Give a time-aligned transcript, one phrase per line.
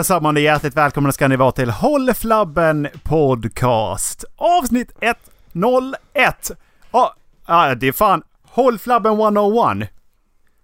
[0.00, 4.24] Allesammans och hjärtligt välkomna ska ni vara till Håll Flabben Podcast.
[4.36, 6.50] Avsnitt 101.
[6.92, 7.14] Ja,
[7.44, 9.88] ah, det är fan Håll Flabben 101.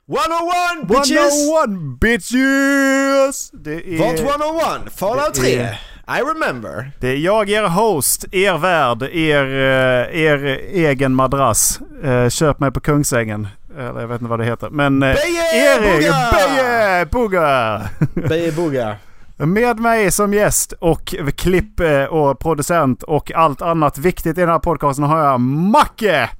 [0.08, 1.48] 101 bitches!
[1.66, 3.50] 101 bitches!
[3.52, 5.54] Det är, Vault 101, Fallout det 3.
[5.56, 5.80] är-
[6.18, 6.90] I remember.
[7.00, 11.80] det är jag, er host, er värd, er, eh, er egen madrass.
[12.04, 13.48] Eh, Köp mig på Kungsängen.
[13.78, 14.70] Eller jag vet inte vad det heter.
[14.70, 15.02] Men...
[15.02, 16.30] eh, Beje er egen Booga!
[16.32, 17.82] Beje Booga!
[18.28, 18.96] Beje Booga.
[19.38, 24.48] Med mig som gäst och klipp eh, och producent och allt annat viktigt i den
[24.48, 26.30] här podcasten har jag Macke!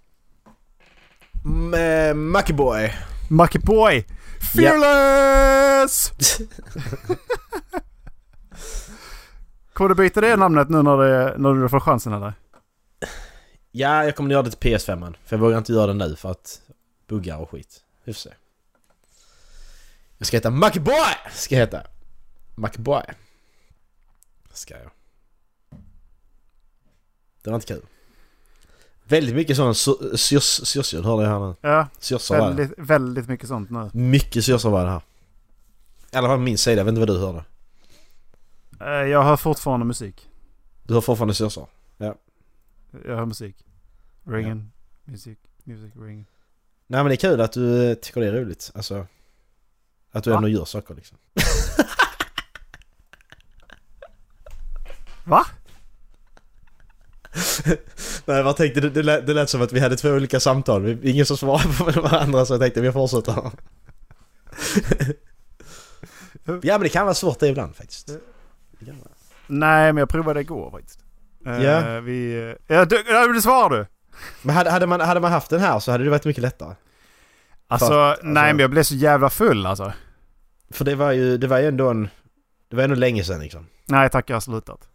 [1.77, 2.95] Eh, Mackyboy.
[3.31, 4.07] Macke Boy!
[4.55, 6.13] Fearless!
[9.73, 12.33] Kommer du byta det namnet nu när, det, när du får chansen eller?
[13.73, 15.15] Ja, jag kommer göra det till PS5.
[15.25, 16.61] För jag vågar inte göra det nu för att
[17.09, 17.81] buggar och skit.
[18.05, 18.31] Vi får se.
[20.19, 20.95] Jag ska heta Mackyboy!
[21.33, 21.83] Ska jag heta.
[22.57, 23.03] Mackyboy.
[24.53, 24.91] Ska jag.
[27.43, 27.83] Det var inte kul.
[29.05, 31.55] Väldigt mycket sån syrsljud hörde jag här nu.
[31.61, 33.91] Ja, Syrsor väldigt, väldigt mycket sånt nu.
[33.93, 35.03] Mycket syrsor var det här.
[36.13, 37.45] I alla fall min sida, jag vet inte vad du hörde.
[38.81, 40.29] Eh, Jag hör fortfarande musik.
[40.83, 41.69] Du har fortfarande syrsor?
[41.97, 43.57] Jag hör musik.
[44.25, 44.73] Ringen.
[45.05, 45.39] Musik.
[45.65, 45.93] Music.
[45.97, 46.27] Ring.
[46.87, 48.71] Nej men det är kul att du eh, tycker det är roligt.
[48.75, 49.07] Alltså...
[50.11, 50.37] Att du Va?
[50.37, 51.19] ändå gör saker liksom.
[55.27, 55.47] Va?
[58.25, 60.41] Nej jag bara tänkte, det, det, lät, det lät som att vi hade två olika
[60.41, 60.99] samtal.
[61.07, 63.51] Ingen som svarade på varandra så jag tänkte vi fortsätter.
[66.45, 68.07] ja men det kan vara svårt det ibland faktiskt.
[68.07, 68.21] Det.
[69.47, 71.01] Nej, men jag provade igår faktiskt.
[71.47, 72.01] Eh, Ja.
[72.01, 72.55] Vi...
[72.67, 73.87] Ja, du, ja, det svarar du!
[74.43, 76.75] Men hade, hade, man, hade man haft den här så hade det varit mycket lättare.
[77.69, 79.93] Alltså, Fast, nej alltså- men jag blev så jävla full alltså.
[80.71, 82.09] För det var ju, det var ju ändå en...
[82.71, 83.67] Det var ändå länge sedan liksom.
[83.87, 84.89] Nej tack, jag har slutat.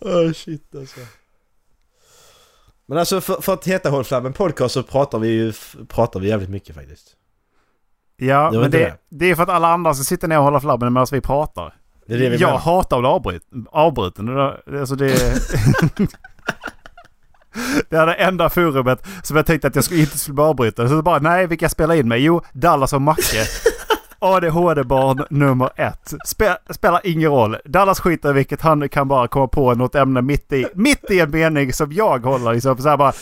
[0.00, 1.00] Oh shit alltså.
[2.86, 5.52] Men alltså för, för att heta Håll Flabben Podcast så pratar vi ju
[5.88, 7.16] pratar vi jävligt mycket faktiskt.
[8.16, 8.96] Ja, men det, det.
[9.08, 11.74] det är för att alla andra ska sitta ner och hålla flabben medan vi pratar.
[12.06, 12.58] Det är det vi jag menar.
[12.58, 14.38] hatar att bli avbruten.
[14.38, 15.12] Alltså det,
[17.88, 20.88] det är det enda forumet som jag tänkte att jag inte skulle avbryta.
[20.88, 22.24] Så bara, nej vilka spelar in mig?
[22.24, 23.46] Jo, Dallas och Macke.
[24.22, 26.14] ADHD-barn nummer ett.
[26.24, 27.56] Spe, spelar ingen roll.
[27.64, 31.20] Dallas skiter i vilket han kan bara komma på något ämne mitt i, mitt i
[31.20, 33.12] en mening som jag håller liksom så här bara.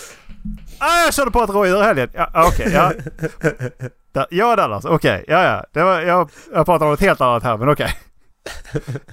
[0.78, 2.10] Ah, jag körde på ett rådjur i helgen.
[2.12, 2.92] Ja, ah, okej, ja.
[4.12, 5.64] Da, ja Dallas, okej, ja ja.
[5.72, 7.94] Det var, jag, jag pratar om något helt annat här men okej.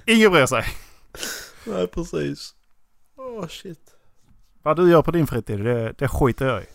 [0.05, 0.65] Ingen bryr sig.
[1.63, 2.53] Nej precis.
[3.17, 3.84] Åh oh, shit.
[4.65, 6.65] Vad du gör på din fritid, det, det skiter jag i.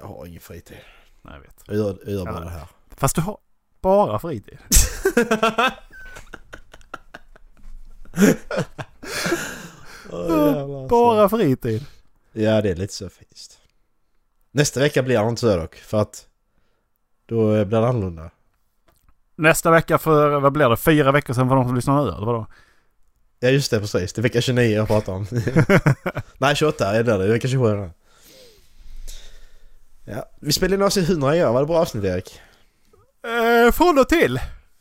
[0.00, 0.76] Jag har ingen fritid.
[1.22, 1.62] Nej, jag vet.
[1.66, 2.40] Jag gör, jag gör bara Ja.
[2.40, 2.66] det här.
[2.96, 3.38] Fast du har
[3.80, 4.58] bara fritid.
[10.12, 10.86] Alltså.
[10.88, 11.86] Bara fritid.
[12.32, 13.58] Ja det är lite så faktiskt.
[14.50, 15.74] Nästa vecka blir det inte så dock.
[15.74, 16.26] För att
[17.26, 18.30] då blir det annorlunda.
[19.36, 22.26] Nästa vecka för, vad blir det, fyra veckor sedan för de som lyssnar nu eller
[22.26, 22.46] vadå?
[23.40, 24.12] Ja just det precis.
[24.12, 25.26] Det är vecka 29 jag pratar om.
[26.38, 27.16] Nej 28 är det.
[27.18, 27.90] Det är vecka 27 redan.
[30.04, 31.52] Ja, vi spelade in avsnitt 100 igår.
[31.52, 32.40] Var det bra avsnitt Erik?
[33.66, 34.40] Eh, från och till.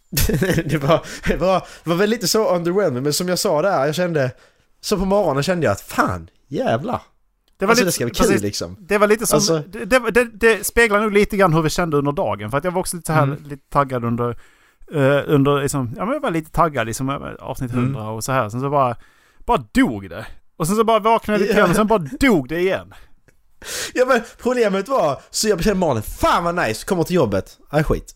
[0.66, 3.86] det, var, det, var, det var väl lite så underwhelming men som jag sa där,
[3.86, 4.32] jag kände...
[4.82, 7.02] Så på morgonen kände jag att fan, jävlar.
[7.58, 8.78] Det var alltså lite, det ska bli kul precis, liksom.
[8.80, 11.70] Det var lite som, Alltså- det, det, det, det speglar nog lite grann hur vi
[11.70, 12.52] kände under dagen.
[12.52, 13.44] För att jag var också lite så här, Mm.
[13.44, 14.38] lite taggad under,
[14.94, 17.84] eh, under liksom, ja men jag var lite taggad liksom över avsnitt Mm.
[17.84, 18.50] 100 och så här.
[18.50, 18.96] Sen så bara,
[19.46, 20.26] bara dog det.
[20.58, 22.94] Och sen så bara vaknade jag lite grann och sen bara dog det igen.
[23.94, 27.84] Ja men problemet var, så jag kände morgonen, fan vad nice, kommer till jobbet, nej
[27.84, 28.16] skit.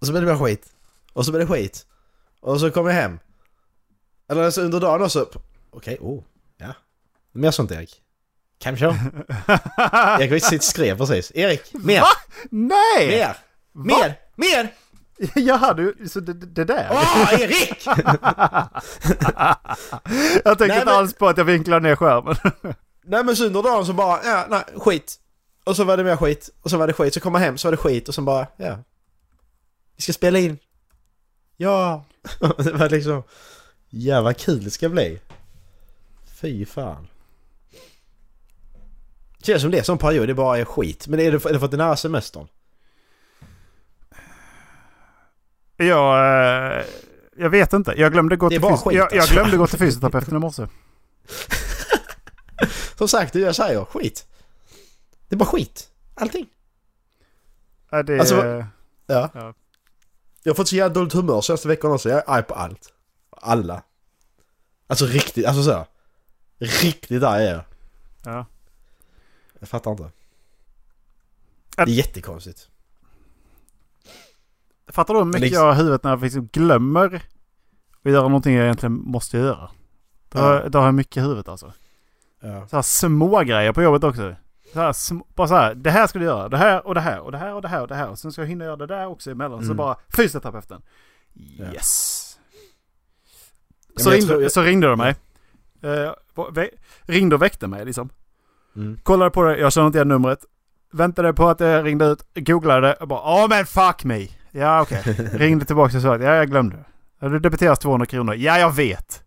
[0.00, 0.66] Och så blev det bara skit.
[1.12, 1.86] Och så blev det skit.
[2.40, 3.18] Och så kom jag hem.
[4.30, 5.28] Eller alltså under dagen också,
[5.70, 6.22] okej, oh,
[6.58, 6.74] ja.
[7.32, 8.00] Mer sånt Erik.
[8.58, 8.86] Kanske.
[10.20, 11.32] Erik sitt skrev precis.
[11.34, 12.00] Erik, mer!
[12.00, 12.06] Va?
[12.50, 13.08] Nej!
[13.08, 13.36] Mer!
[13.72, 14.14] Mer!
[14.36, 14.68] Mer!
[15.34, 16.88] Jaha, du, så det, det där?
[16.90, 17.86] Åh, Erik!
[20.44, 22.36] jag tänker inte men- alls på att jag vinklar ner skärmen.
[23.06, 25.14] Nej men så under dagen så bara, ja, nej, skit.
[25.64, 26.50] Och så var det mer skit.
[26.62, 27.14] Och så var det skit.
[27.14, 28.78] Så kom jag hem så var det skit och så bara, ja.
[29.96, 30.58] Vi ska spela in.
[31.56, 32.04] Ja.
[32.58, 33.22] det var liksom,
[33.90, 35.20] jävla kul det ska bli.
[36.40, 37.06] Fy fan.
[39.42, 41.06] Känns som det är som period, det bara är skit.
[41.08, 42.48] Men är det, är det för att det är nära semestern?
[45.76, 46.18] Jag,
[46.78, 46.84] eh,
[47.36, 47.94] jag vet inte.
[47.96, 49.34] Jag glömde gå Det till, fys- skit, jag, jag alltså.
[49.34, 50.66] glömde gå till fysioterapeuten i morse.
[52.98, 54.26] Som sagt, det jag säger, skit.
[55.28, 55.88] Det är bara skit.
[56.14, 56.46] Allting.
[57.90, 58.44] Ja, det, Alltså,
[59.06, 59.30] Ja.
[59.34, 59.54] Ja.
[60.42, 62.08] Jag har fått så jävla dåligt humör senaste veckan också.
[62.08, 62.92] Jag är arg på allt.
[63.30, 63.82] Alla.
[64.86, 65.86] Alltså riktigt, alltså så.
[66.58, 67.64] Riktigt arg är jag.
[68.24, 68.46] ja.
[69.60, 70.02] Jag fattar inte.
[70.02, 70.10] Det
[71.82, 72.68] Att- är jättekonstigt.
[74.88, 77.22] Fattar du hur mycket Liksom- jag har i huvudet när jag liksom glömmer
[78.04, 79.70] att göra någonting jag egentligen måste göra?
[80.28, 80.68] Då, Ja.
[80.68, 81.72] då har jag mycket i huvudet alltså.
[82.42, 82.68] Ja.
[82.68, 84.36] Så här små grejer på jobbet också.
[84.72, 84.94] Så här,
[85.34, 87.38] bara så här, det här ska du göra, det här och det här och det
[87.38, 88.08] här och det här och det här.
[88.08, 89.58] Och sen ska jag hinna göra det där också emellan.
[89.58, 89.76] Så Mm.
[89.76, 90.82] bara fysioterapeuten.
[91.32, 91.72] Ja.
[91.72, 92.20] Yes.
[93.96, 95.14] Ja, Så, ringde, tror så ringde de mig.
[95.82, 96.12] Eh,
[97.02, 98.10] ringde och väckte mig liksom.
[98.76, 98.98] Mm.
[99.02, 100.44] Kollade på det, jag kände inte igen numret.
[100.92, 104.28] Väntade på att det ringde ut, googlade det och bara Åh men fuck me!
[104.56, 105.02] Ja okej.
[105.32, 106.84] Ringde tillbaka och sa att ja jag glömde.
[107.20, 108.34] Det debiteras 200 kronor.
[108.34, 109.22] Ja jag vet.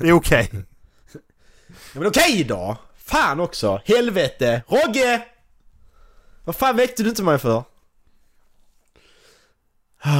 [0.00, 0.50] Det är okej.
[1.12, 1.20] Ja,
[1.92, 2.76] men okej då!
[2.96, 3.82] Fan också!
[3.84, 4.62] Helvete!
[4.68, 5.24] Rogge!
[6.44, 7.64] Vad fan väckte du inte mig för?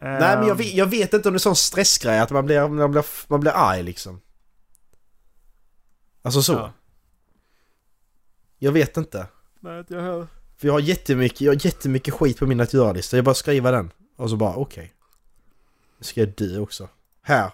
[0.00, 2.68] Nej men jag vet, jag vet inte om det är sån stressgrej att man blir,
[2.68, 4.20] man blir, man blir arg liksom.
[6.22, 6.52] Alltså så.
[6.52, 6.72] Ja.
[8.58, 9.26] Jag vet inte.
[9.60, 10.26] Nej, inte jag heller.
[10.62, 13.16] För jag har jättemycket, jag har jättemycket skit på min att göra-lista.
[13.16, 13.90] Jag bara skriver den.
[14.16, 14.92] Och så bara okej.
[15.98, 16.88] Nu ska jag dö också.
[17.22, 17.50] Här.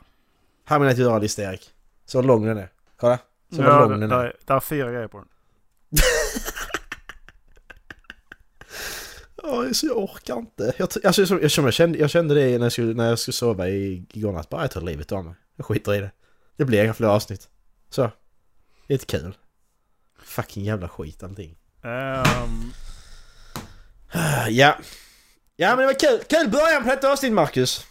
[0.64, 1.70] Här är min att göra-lista Erik.
[2.06, 2.68] Så lång den är.
[2.96, 3.18] Kolla.
[3.52, 4.24] Så Ja, lång där, den där, är.
[4.24, 5.26] är- där är fyra grejer på den.
[9.42, 10.74] Ja, så jag orkar inte.
[10.76, 13.32] Jag, alltså, jag, jag, jag, kände, jag kände det när jag skulle, när jag skulle
[13.32, 14.48] sova i, igår natt.
[14.48, 15.34] Bara jag tar livet av mig.
[15.56, 16.10] Jag skiter i det.
[16.56, 17.48] Det blir inga fler avsnitt.
[17.90, 18.10] Så.
[18.86, 19.36] Lite kul.
[20.22, 21.56] Fucking jävla skit allting.
[21.82, 22.72] Ehm,
[24.48, 24.76] Ja.
[25.56, 26.20] Ja men det var kul.
[26.28, 27.86] Kul början på detta avsnitt Marcus.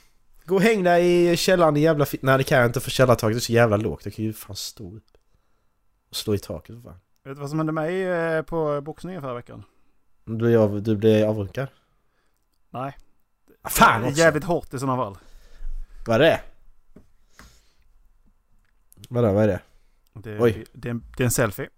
[0.46, 2.92] Gå och häng dig i källaren i jävla fi- Nej det kan jag inte för
[2.92, 4.06] källartaket är så jävla lågt.
[4.06, 5.04] Jag kan ju fan stå upp.
[6.10, 7.00] Och slå i taket för fan.
[7.24, 9.64] vet du vad som hände mig eh, på boxningen förra veckan?
[10.26, 11.68] Du blir, av, du blir avrunkad?
[12.70, 12.98] Nej.
[13.62, 14.18] Ah, fan också!
[14.20, 15.18] Jävligt hårt i sådana fall.
[16.06, 16.42] Vad är det?
[19.10, 19.60] Vadå, vad är det?
[20.14, 20.66] Det, Oj.
[20.74, 21.70] det, är, en, det är en selfie.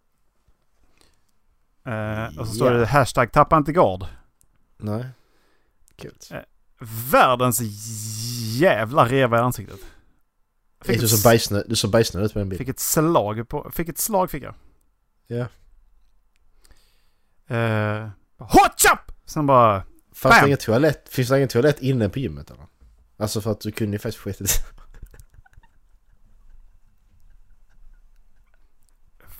[1.85, 2.77] Eh, och så står Ja.
[2.79, 4.05] det hashtag tappa inte gard.
[4.79, 5.05] Nej.
[5.95, 6.13] Kul.
[7.11, 7.61] Världens
[8.59, 9.79] jävla reva i ansiktet.
[10.81, 12.65] Fick Du såg bajsnödig du såg bajsnödig ut på den bilden.
[12.65, 13.71] fick ett slag på...
[13.73, 14.53] Fick ett slag fick jag.
[15.27, 15.47] Ja.
[17.55, 19.11] Eh, hot chop!
[19.25, 19.83] Sen bara...
[20.13, 20.41] Fanns Bam!
[20.41, 21.09] det ingen toalett?
[21.09, 22.67] Finns det ingen toalett inne på gymmet eller?
[23.17, 24.51] Alltså för att du kunde ju faktiskt skitit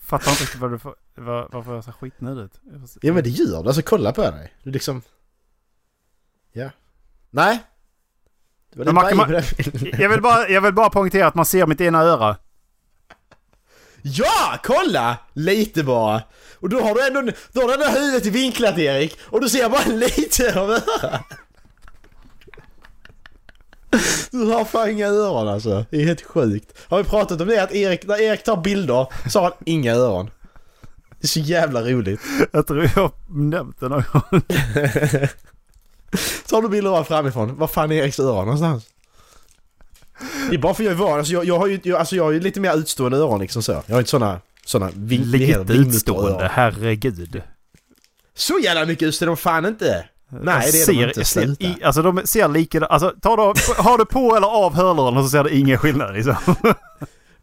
[0.10, 0.78] Fattar inte riktigt vad du
[1.16, 2.62] var, varför jag ser skitnödig ut.
[3.02, 4.54] Ja men det gör du, alltså kolla på dig.
[4.64, 5.02] Du liksom...
[6.60, 6.70] Ja.
[7.30, 7.60] Nej!
[8.74, 9.44] Det var Men man bilden.
[10.02, 12.36] Jag vill, bara, jag vill bara poängtera att man ser mitt ena öra.
[14.02, 14.60] Ja!
[14.64, 15.18] Kolla!
[15.34, 16.22] Lite bara.
[16.56, 19.18] Och då har du ändå, då har du ändå huvudet vinklat Erik.
[19.22, 21.22] Och du ser bara lite av örat.
[24.32, 25.86] Du har fan inga öron alltså.
[25.90, 26.78] Det är helt sjukt.
[26.88, 29.94] Har vi pratat om det att Erik, när Erik tar bilder så har han inga
[29.94, 30.30] öron.
[31.10, 32.22] Det är så jävla roligt.
[32.52, 34.42] Jag tror jag har nämnt det någon gång.
[36.50, 38.86] Tar du bilder av framifrån, var fan är Eriks öron någonstans?
[40.50, 42.24] Det är bara för jag är van, alltså jag, jag har ju, jag, alltså jag
[42.24, 43.84] har ju lite mer utstående öron liksom så.
[43.86, 46.50] Jag har inte såna, såna ving, Lite utstående, öron.
[46.52, 47.42] herregud.
[48.36, 50.06] Så jävla mycket utstående de fan inte!
[50.32, 51.26] Nej, det är de ser, inte.
[51.26, 55.24] ser, i, Alltså de ser likadana Alltså ta då, har du på eller av hörlurarna
[55.24, 56.36] så ser det ingen skillnad liksom.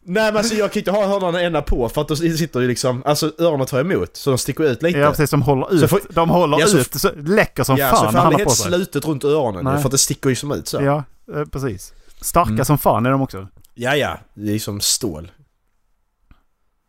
[0.09, 2.67] Nej men alltså jag kan inte ha hörlurarna ända på för att då sitter ju
[2.67, 4.99] liksom, alltså öronen tar emot så de sticker ut lite.
[4.99, 5.79] Ja precis, de håller ut.
[5.81, 6.93] Så får- de håller Ja, så- ut.
[7.01, 8.65] Så, läcker som ja, fan så fan han det har helt sig.
[8.65, 9.77] slutet runt öronen Nej.
[9.77, 10.81] för att det sticker ju som ut så.
[10.81, 11.03] Ja,
[11.35, 11.93] eh, precis.
[12.21, 12.65] Starka Mm.
[12.65, 13.47] som fan är de också.
[13.73, 14.17] ja, ja.
[14.33, 15.31] Det är som stål.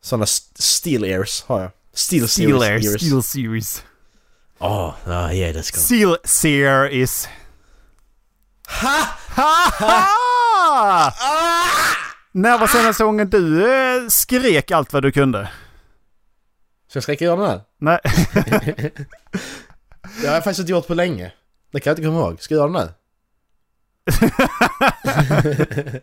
[0.03, 1.71] Såna st- steel ears har jag.
[1.95, 3.01] Steel, Steel Air, ears.
[3.01, 3.83] Steel Series.
[4.59, 7.29] Åh, ja, ja det ska Steel Series.
[8.83, 9.05] Ha!
[9.37, 10.05] Ha ha!
[11.21, 12.08] Ah!
[12.33, 15.49] När var senaste gången du eh, skrek allt vad du kunde?
[16.89, 17.61] Ska jag skrika göra den här?
[17.81, 17.99] Nej,
[20.21, 21.33] Det har jag faktiskt inte gjort på länge.
[21.73, 22.43] Det kan jag inte komma ihåg.
[22.43, 22.93] Ska jag göra den nu?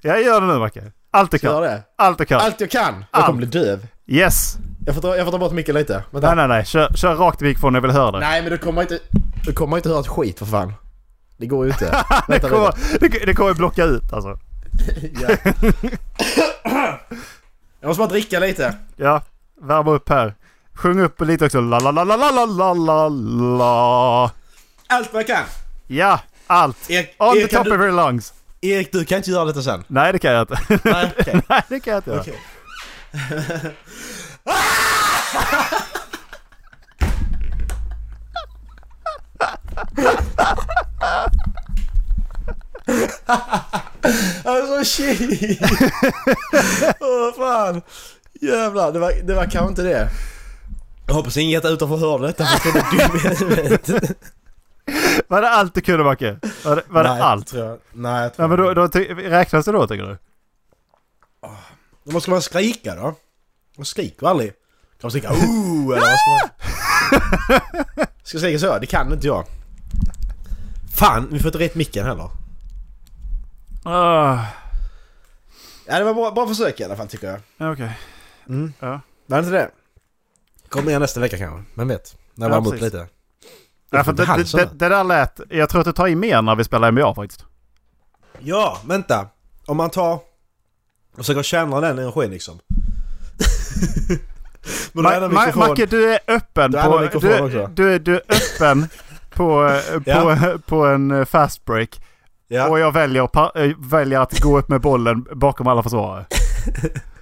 [0.00, 0.92] jag gör det nu Macke.
[1.10, 1.62] Allt du Ska jag kan.
[1.62, 1.82] göra det?
[1.96, 2.40] Allt du kan.
[2.40, 2.94] Allt jag kan!
[2.94, 3.26] Jag Allt.
[3.26, 3.86] kommer bli döv.
[4.06, 4.56] Yes.
[4.86, 6.04] Jag får, ta, jag får ta bort micken lite.
[6.10, 6.34] Vänta.
[6.34, 6.64] Nej, nej, nej.
[6.66, 8.18] Kör, kör rakt i mikrofonen, jag vill höra det.
[8.20, 8.98] Nej men du kommer inte...
[9.46, 10.72] Du kommer inte höra ett skit för fan.
[11.36, 11.84] Det går ju inte.
[12.08, 14.38] det, Vänta kommer, det, det kommer blocka ut alltså.
[17.80, 18.74] Jag måste bara dricka lite.
[18.96, 19.22] Ja,
[19.60, 20.34] värma upp här.
[20.74, 21.60] Sjung upp lite också.
[21.60, 23.08] La, la, la, la, la, la, la,
[23.58, 24.30] la.
[24.86, 25.44] Allt vad jag kan.
[25.86, 26.90] Ja, allt.
[26.90, 27.74] Erik, On Erik, the top du...
[27.74, 28.34] of your lungs.
[28.60, 29.84] Erik, du kan inte göra detta sen.
[29.86, 30.58] Nej, det kan jag inte.
[30.84, 31.40] Nej, okay.
[31.48, 32.20] Nej det kan jag inte göra.
[32.20, 32.34] Okay.
[44.44, 45.60] Alltså shit!
[47.00, 47.82] Åh fan!
[48.40, 50.10] Jävlar, det var, det var kanske inte det.
[51.06, 52.78] Jag hoppas inget utanför hörde detta för det
[53.74, 54.14] är dum.
[55.28, 56.36] Var det allt du kunde Macke?
[56.64, 57.46] Var det, var det Nej, allt?
[57.46, 57.78] Tror jag.
[57.92, 58.86] Nej, jag tror Ja, men då, då
[59.30, 60.18] räknas det då tycker du?
[62.04, 63.14] Då måste man skrika då?
[63.76, 64.50] Man skriker aldrig.
[64.50, 64.56] Kan
[65.02, 68.06] man skrika oh eller vad ska man...
[68.22, 68.78] Ska jag skrika så?
[68.78, 69.44] Det kan inte jag.
[70.94, 72.30] Fan, vi får inte rätt micken heller.
[73.84, 74.38] Ah,
[75.86, 77.40] Ja, det var bra, bra försök i alla fall tycker jag.
[77.56, 77.98] ja, Okej.
[78.48, 78.72] Mm.
[78.80, 79.00] Ja.
[79.26, 79.70] Var det inte det?
[80.68, 81.64] Kommer igen nästa vecka kanske.
[81.74, 82.16] Men vet.
[82.34, 82.84] När jag Ja, emot precis.
[82.92, 83.08] lite.
[83.90, 85.40] Ja, för det, det, det, det där lät...
[85.48, 87.44] Jag tror att du tar i mer när vi spelar NBA faktiskt.
[88.38, 89.26] Ja, vänta.
[89.66, 90.22] Om man tar och
[91.16, 92.58] försöker känna den energin liksom.
[94.92, 97.08] Men Ma- Ma- Macke, du är öppen på...
[97.20, 98.88] Du, du, du är öppen
[99.30, 102.00] på, eh, på, på en eh, fast break.
[102.52, 102.68] Ja.
[102.68, 103.28] Och jag väljer,
[103.64, 106.26] äh, väljer att gå upp med bollen bakom alla försvarare.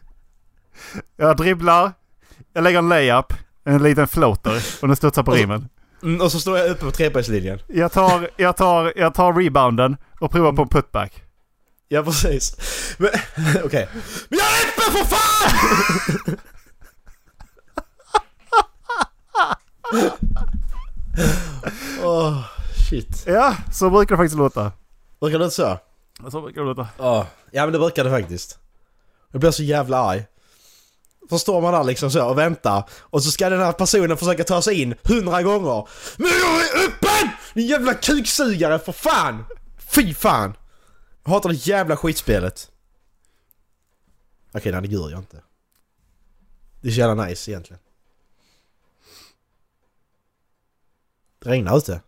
[1.16, 1.92] jag dribblar,
[2.52, 3.32] jag lägger en layup,
[3.64, 5.68] en liten floater och den studsar på Och så- rimmen.
[6.02, 7.58] Mm, och så står jag uppe på trepoängslinjen.
[7.66, 11.22] Jag tar, jag, tar, jag tar rebounden och provar på en putback.
[11.88, 12.56] Ja precis.
[12.98, 13.10] Men
[13.64, 13.88] okej.
[14.28, 16.36] Men jag är öppen för fan!
[22.04, 22.40] Åh,
[22.88, 23.24] shit.
[23.26, 24.72] Ja, så brukar det faktiskt låta.
[25.20, 25.78] Brukar det inte så?
[26.30, 26.88] Så brukar det låta.
[26.98, 27.26] Ja.
[27.50, 28.58] Ja men det brukar det faktiskt.
[29.30, 30.24] Jag blir så jävla arg.
[31.30, 34.62] Förstår man där liksom så och väntar och så ska den här personen försöka ta
[34.62, 35.88] sig in hundra gånger.
[36.16, 37.30] Men jag är öppen!
[37.54, 39.44] Din jävla kuksugare för fan!
[39.78, 40.56] Fy fan!
[41.24, 42.70] Jag hatar det jävla skitspelet.
[44.52, 45.42] Okej, nej det gör jag inte.
[46.80, 47.82] Det är så jävla nice egentligen.
[51.38, 52.00] Det regnar ute.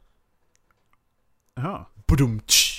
[1.55, 1.87] Jaha.
[2.07, 2.70] Badum, tsch.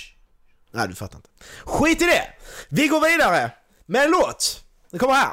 [0.74, 1.28] Nej, du fattar inte.
[1.64, 2.22] Skit i det!
[2.68, 3.50] Vi går vidare
[3.86, 4.64] med en låt.
[4.90, 5.32] Den kommer här.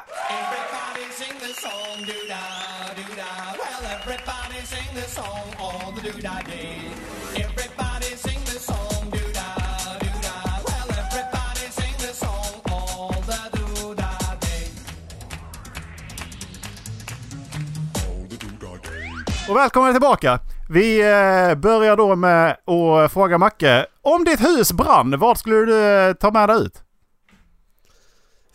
[19.50, 20.38] Och välkomna tillbaka!
[20.70, 25.84] Vi eh, börjar då med att fråga Macke om ditt hus brann, vad skulle du
[25.84, 26.82] eh, ta med dig ut?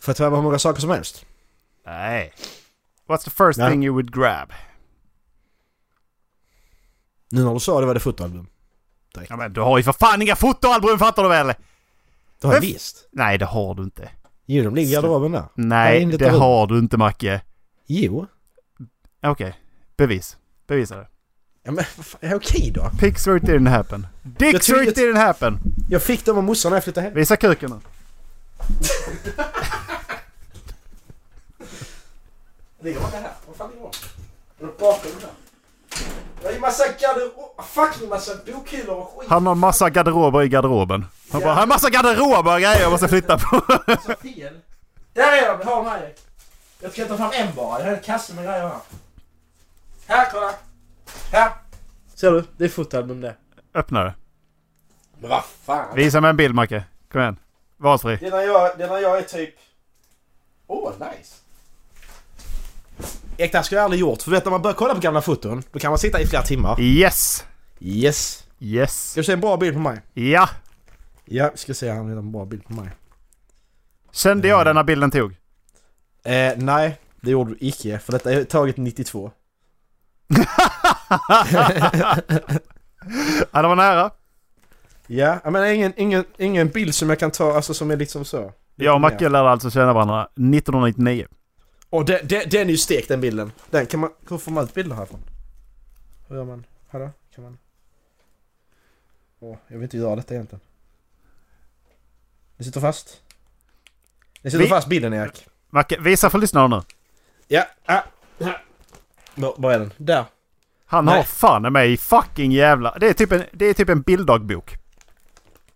[0.06, 1.26] Jag ta med hur många saker som helst?
[1.86, 2.32] Nej.
[3.08, 3.70] What's the first Nej.
[3.70, 4.52] thing you would grab?
[7.30, 8.46] Nu när du sa det var det fotoalbum.
[9.28, 11.46] Ja men du har ju för fan inga fotoalbum fattar du väl?
[12.40, 13.08] Det har jag visst.
[13.12, 14.10] Nej det har du inte.
[14.46, 15.44] Jo, de ligger i garderoben där.
[15.54, 17.40] Nej det har du inte Macke.
[17.86, 18.26] Jo.
[19.22, 19.54] Okej.
[19.96, 20.36] Bevis.
[20.66, 21.06] Bevisa det.
[21.66, 21.84] Ja men
[22.34, 22.90] okej då.
[23.00, 24.06] Picture it didn't happen.
[24.38, 25.58] Jag it att- didn't happen.
[25.90, 27.14] Jag fick dem av morsan när jag flyttade hem.
[27.14, 27.80] Visa kuken nu.
[32.80, 33.30] Ligger de här?
[33.46, 33.86] Vad fan ligger?
[33.86, 35.30] Är de bakom den?
[36.42, 37.64] Det är massa garderob...
[37.66, 39.30] Fucking massa bokhyllor och skit.
[39.30, 41.06] Han har massa garderober i garderoben.
[41.32, 41.46] Han Ja.
[41.46, 43.62] bara, har massa garderober och grejer jag måste flytta på.
[43.86, 44.60] Massa fel.
[45.12, 45.58] Där är de!
[45.60, 46.12] Jag har de här.
[46.80, 47.78] Jag ska ta fram en bara.
[47.80, 48.78] Jag har en kasse med grejer här.
[50.06, 50.52] Här, kolla!
[51.32, 51.52] Här!
[52.14, 52.44] Ser du?
[52.56, 53.36] Det är fotoalbum det.
[53.74, 54.14] Öppna det.
[55.20, 55.96] Men vad fan?
[55.96, 56.84] Visa mig en bild Macke.
[57.12, 57.36] Kom igen.
[57.76, 58.16] Valfri.
[58.20, 59.54] Det är när jag, det är, när jag är typ...
[60.66, 61.36] Åh, oh, nice!
[63.38, 64.22] Erik, det här skulle jag aldrig gjort.
[64.22, 66.42] För vet när man börjar kolla på gamla foton, då kan man sitta i flera
[66.42, 66.80] timmar.
[66.80, 67.44] Yes!
[67.80, 68.44] Yes!
[68.58, 69.10] Yes.
[69.10, 70.00] Ska du se en bra bild på mig?
[70.14, 70.48] Ja!
[71.24, 72.88] Ja, ska se om det är en bra bild på mig.
[74.12, 75.36] Kände jag den när bilden tog?
[76.24, 77.98] Eh, nej, det gjorde du icke.
[77.98, 79.30] För detta är taget 92.
[83.52, 84.10] Ja, det var nära.
[85.06, 88.52] Ja, menar ingen, ingen, ingen bild som jag kan ta, alltså som är liksom så.
[88.76, 91.26] Jag och Macke lärde alltså känna varandra 1999.
[91.90, 93.52] Och den, den, den är ju stekt den bilden.
[93.70, 95.20] Den kan man, hur får man ut bilder härifrån?
[96.28, 96.64] Hur gör man?
[96.88, 97.10] Hallå?
[97.34, 97.58] Kan man?
[99.40, 100.60] Åh, jag vill inte göra detta egentligen.
[102.56, 103.20] Det sitter fast.
[104.42, 105.46] Det sitter Vi- fast bilden Erik.
[105.70, 106.82] Macke, visa för lyssnarna nu.
[107.48, 108.00] Ja, ah,
[108.40, 108.50] ah.
[109.34, 109.92] Var, var är den?
[109.96, 110.24] Där.
[110.86, 111.16] Han Nej.
[111.16, 112.96] har fan i fucking jävla...
[113.00, 114.76] Det är typ en, det är typ en bilddagbok.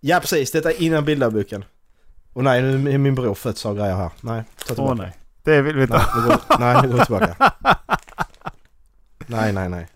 [0.00, 1.64] Ja precis, detta är innan bilderboken.
[2.32, 4.10] Och nej, nu är min bror född av grejer här.
[4.20, 4.94] Nej, ta Åh tillbaka.
[4.94, 5.16] nej.
[5.42, 7.52] Det vill vi inte Nej, nu går, nej, nu går vi tillbaka.
[9.26, 9.88] Nej, nej, nej.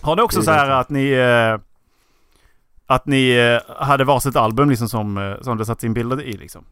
[0.00, 1.10] Har ni också så här att ni...
[1.10, 1.58] Eh,
[2.86, 6.32] att ni eh, hade varsitt album liksom som, eh, som det satt in bilder i
[6.36, 6.64] liksom?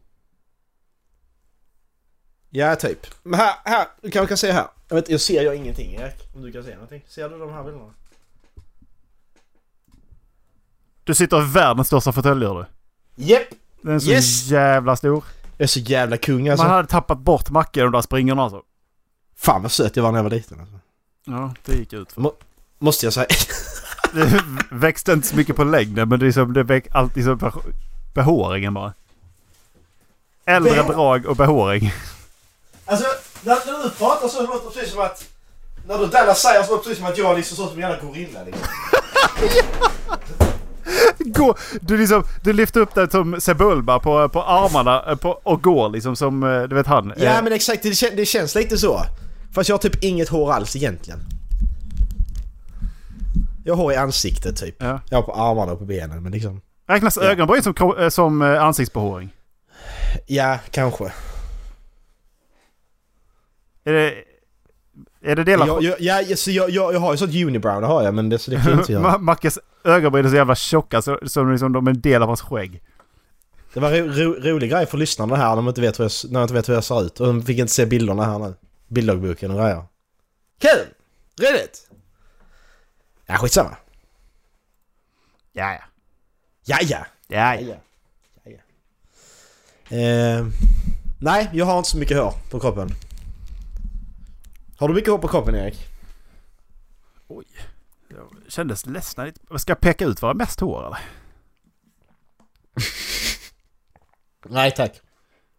[2.49, 3.07] Ja, typ.
[3.23, 4.67] Men här, här, du kan, kan se här.
[4.89, 6.15] Jag, vet, jag ser jag ingenting Erik.
[6.35, 7.01] Om du kan se någonting.
[7.07, 7.93] Ser du de här bilderna?
[11.03, 12.65] Du sitter i världens största fåtölj gör du.
[13.23, 13.47] Japp!
[13.81, 14.47] Den är så Yes!
[14.47, 15.23] jävla stor.
[15.57, 16.63] Jag är så jävla kung alltså.
[16.65, 18.61] Man hade tappat bort Macke de där springorna alltså.
[19.35, 20.79] Fan vad söt jag var när jag var liten alltså.
[21.25, 22.31] Ja, det gick ut för.
[22.79, 23.27] Måste jag säga.
[24.13, 27.39] Det växte inte så mycket på längden men det, är som, det väck alltid som
[27.39, 27.73] beh-
[28.13, 28.93] behåringen bara.
[30.45, 31.93] Äldre drag och behåring.
[32.85, 33.05] Alltså,
[33.43, 35.25] när, när du pratar så låter det precis som att...
[35.87, 37.89] När du Dallas säger så låter det precis som att jag liksom så som en
[37.89, 38.67] jävla gorilla liksom.
[41.19, 45.63] Gå, du, liksom, du lyfter upp det som Sebulba på, på armarna eh, på, och
[45.63, 47.13] går liksom som, eh, du vet han.
[47.17, 49.01] Ja Eh, men exakt, det, kän, det känns lite så.
[49.55, 51.19] Fast jag har typ inget hår alls egentligen.
[53.65, 54.75] Jag har hår i ansiktet typ.
[54.79, 54.99] Ja.
[55.09, 56.61] Jag har på armarna och på benen men liksom...
[56.87, 57.23] Räknas Ja.
[57.23, 57.73] ögonbryn som,
[58.11, 59.29] som eh, ansiktsbehåring?
[60.27, 61.11] Ja, kanske.
[63.89, 64.23] Är det,
[65.21, 67.87] är det delar Jag, jag, ja, så jag, jag, jag har ju sånt unibrow, det
[67.87, 69.03] har jag men det, så det kan jag göra.
[69.03, 72.27] Ma- Mackes ögonbryn är så jävla tjocka så, som liksom de är en del av
[72.27, 72.81] hans skägg.
[73.73, 76.11] Det var ro, ro, rolig grej för lyssnarna här när de inte vet hur jag,
[76.31, 77.19] när de inte vet hur jag ser ut.
[77.19, 78.53] Och de fick inte se bilderna här nu.
[78.87, 79.83] Bilddagboken och grejer.
[80.59, 80.87] Kul!
[81.47, 81.89] Roligt!
[83.25, 83.75] Ja, skitsamma.
[85.53, 85.83] Ja, ja.
[86.65, 87.05] Ja, ja.
[87.27, 87.75] Ja, ja.
[88.43, 89.97] ja, ja.
[89.97, 90.45] Eh,
[91.19, 92.89] nej, jag har inte så mycket hår på kroppen.
[94.79, 95.87] Har du mycket hår på kroppen Erik?
[97.27, 97.45] Oj.
[98.09, 99.33] Jag kändes ledsen.
[99.57, 100.99] Ska jag peka ut vad jag mest hår eller?
[104.49, 105.01] Nej tack.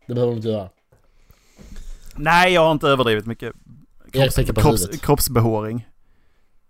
[0.07, 0.71] Det behöver du inte göra.
[2.17, 3.53] Nej, jag har inte överdrivet mycket
[4.13, 5.03] kropps, huvudet.
[5.03, 5.89] kroppsbehåring.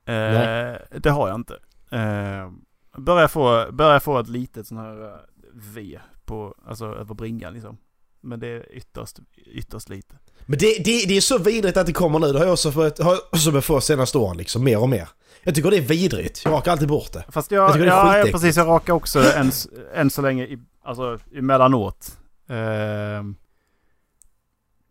[0.05, 1.59] Eh, det har jag inte.
[1.91, 2.51] Eh,
[2.97, 5.21] börjar, få, börjar få ett litet sån här eh,
[5.53, 7.79] V på, alltså över bringan liksom.
[8.23, 9.19] Men det är ytterst,
[9.55, 10.15] ytterst lite.
[10.47, 12.33] Men det, det, det är så vidrigt att det kommer nu.
[12.33, 14.89] Det har jag också fått, har jag också börjat få senaste åren liksom, mer och
[14.89, 15.09] mer.
[15.43, 16.43] Jag tycker det är vidrigt.
[16.45, 17.25] Jag rakar alltid bort det.
[17.29, 18.57] Fast Jag jag, det är ja, ja, precis.
[18.57, 19.53] Jag rakar också än,
[19.95, 22.19] än så länge i, alltså, emellanåt.
[22.49, 22.57] Eh,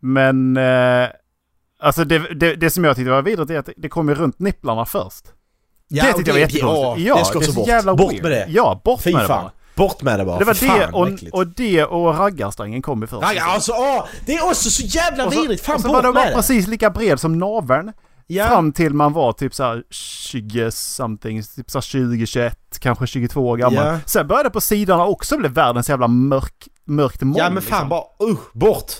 [0.00, 1.08] men eh,
[1.78, 4.38] alltså det, det, det som jag tyckte var vidrigt är att det, det kommer runt
[4.38, 5.24] nipplarna först.
[5.88, 7.08] det och tyckte jag var jättekonstigt.
[7.08, 7.68] Ja, det ska är också så bort.
[7.68, 8.46] jävla bort med det.
[8.48, 9.42] Ja, bort Fy med det fan.
[9.44, 9.52] bara.
[9.74, 10.38] Bort med det bara.
[10.38, 11.34] Det var Fy fan, det och, äckligt.
[11.34, 13.22] och det och raggarsträngen kom först.
[13.22, 14.04] Raggar, alltså åh!
[14.26, 15.64] Det är också så jävla Och så- vidrigt!
[15.64, 17.92] Fan och så bort var den var precis lika bred som naveln.
[18.26, 18.46] Ja.
[18.48, 23.56] Fram till man var typ såhär 20 something, typ såhär 20, 21, kanske 22 år
[23.56, 23.86] gammal.
[23.86, 23.98] Ja.
[24.06, 27.36] Sen började det på sidorna också bli världens jävla mörk, mörkt moln.
[27.38, 27.88] Ja men fan liksom.
[27.88, 28.92] bara usch, bort!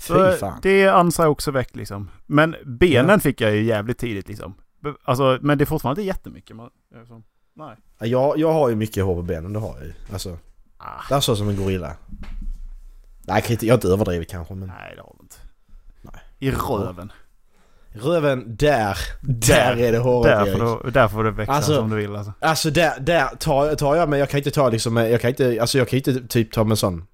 [0.00, 0.58] Fy Så fan.
[0.62, 2.10] det ansar jag också väck liksom.
[2.26, 4.54] Men benen fick jag ju jävligt tidigt liksom.
[5.04, 6.56] Alltså, men det är fortfarande inte jättemycket.
[6.56, 6.68] Man,
[7.00, 7.22] alltså,
[7.54, 7.76] nej.
[7.98, 9.92] Ja, Jag, jag har ju mycket hår på benen, det har jag ju.
[10.12, 10.38] Alltså,
[10.78, 11.96] Ah, det är så som en gorilla.
[13.26, 14.68] Nej, jag har inte överdrivit kanske men...
[14.68, 15.36] nej, det har du inte.
[16.02, 16.22] Nej.
[16.38, 17.12] I röven.
[17.96, 20.82] Röven, där, där är det håret Där Erik.
[20.84, 22.32] du, där får du växa Alltså- som du vill alltså.
[22.40, 25.58] Alltså där, där tar, tar jag men jag kan inte ta liksom, jag kan inte,
[25.60, 27.06] alltså jag kan inte typ ta med sån.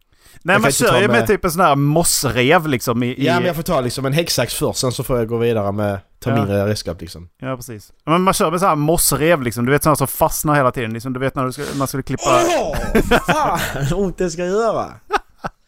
[0.42, 3.06] Nej kör ta ju med med- typ en sån här mossrev liksom i...
[3.06, 5.36] i Ja men jag får ta liksom en häcksax först, sen så får jag gå
[5.36, 6.36] vidare med, ta Ja.
[6.36, 7.28] mindre redskap liksom.
[7.40, 7.92] Ja precis.
[8.06, 9.66] Men man kör med sån här mossrev liksom.
[9.66, 10.92] Du vet sådana som fastnar hela tiden.
[10.92, 12.42] Liksom, du vet när du ska, man skulle klippa...
[12.58, 12.76] Åh!
[13.18, 13.58] fan
[13.94, 14.86] ont det ska göra!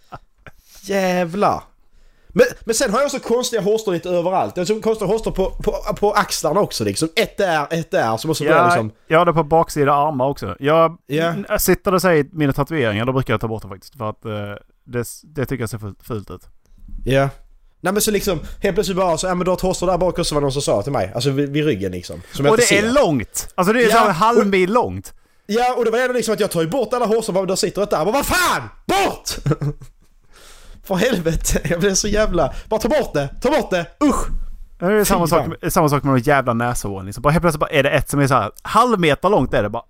[0.82, 1.62] Jävlar!
[2.32, 4.56] Men, men sen har jag också konstiga hårstrån lite överallt.
[4.56, 7.08] Jag har så konstiga hårstrån på, på, på axlarna också liksom.
[7.16, 8.16] Ett där, ett där.
[8.16, 8.92] Så måste Ja, liksom...
[9.08, 10.56] jag har det på baksida armar också.
[10.60, 11.24] Jag Ja.
[11.26, 13.96] n- sitter och säger mina tatueringar, då brukar jag ta bort dem faktiskt.
[13.96, 14.30] För att eh,
[14.84, 16.42] det, det tycker jag ser fult, ut.
[17.04, 17.28] Ja.
[17.80, 19.98] Nej men så liksom, helt plötsligt bara så, ja men du har ett hårstrå där
[19.98, 21.12] bak också var det någon som sa till mig.
[21.14, 22.22] Alltså vid, vid ryggen liksom.
[22.32, 22.92] Som Och det inte är ser.
[23.04, 23.48] långt!
[23.54, 25.14] Alltså det är Ja, så här en halv mil långt.
[25.46, 27.56] Ja och det var ändå liksom att jag tar ju bort alla hårstrån, bara, där
[27.56, 28.04] sitter ett där.
[28.04, 28.62] Bara, vad fan!
[28.86, 29.56] Bort!
[30.84, 32.54] För helvete, jag blev så jävla...
[32.68, 34.26] Bara ta bort det, ta bort det, usch!
[34.78, 37.06] Det är samma sak, samma sak med de jävla näshåren.
[37.06, 37.22] Liksom.
[37.22, 39.62] Bara helt plötsligt bara är det ett som är så här halv meter långt är
[39.62, 39.84] det bara.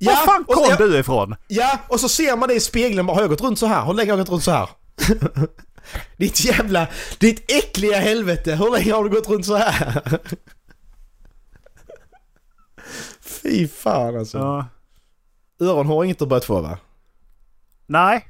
[0.00, 1.36] Var fan kom ja, du ifrån?
[1.48, 3.84] Ja, och så ser man det i spegeln bara, har jag gått runt så här?
[3.84, 4.68] Hur länge har jag gått runt så här?
[6.16, 6.86] Ditt jävla,
[7.18, 10.02] ditt äckliga helvete, hur länge har du gått runt så här?
[13.20, 14.38] Fy fan alltså.
[14.38, 14.66] Ja.
[15.60, 16.78] Öronhår har inget att börjat få va?
[17.86, 18.28] Nej,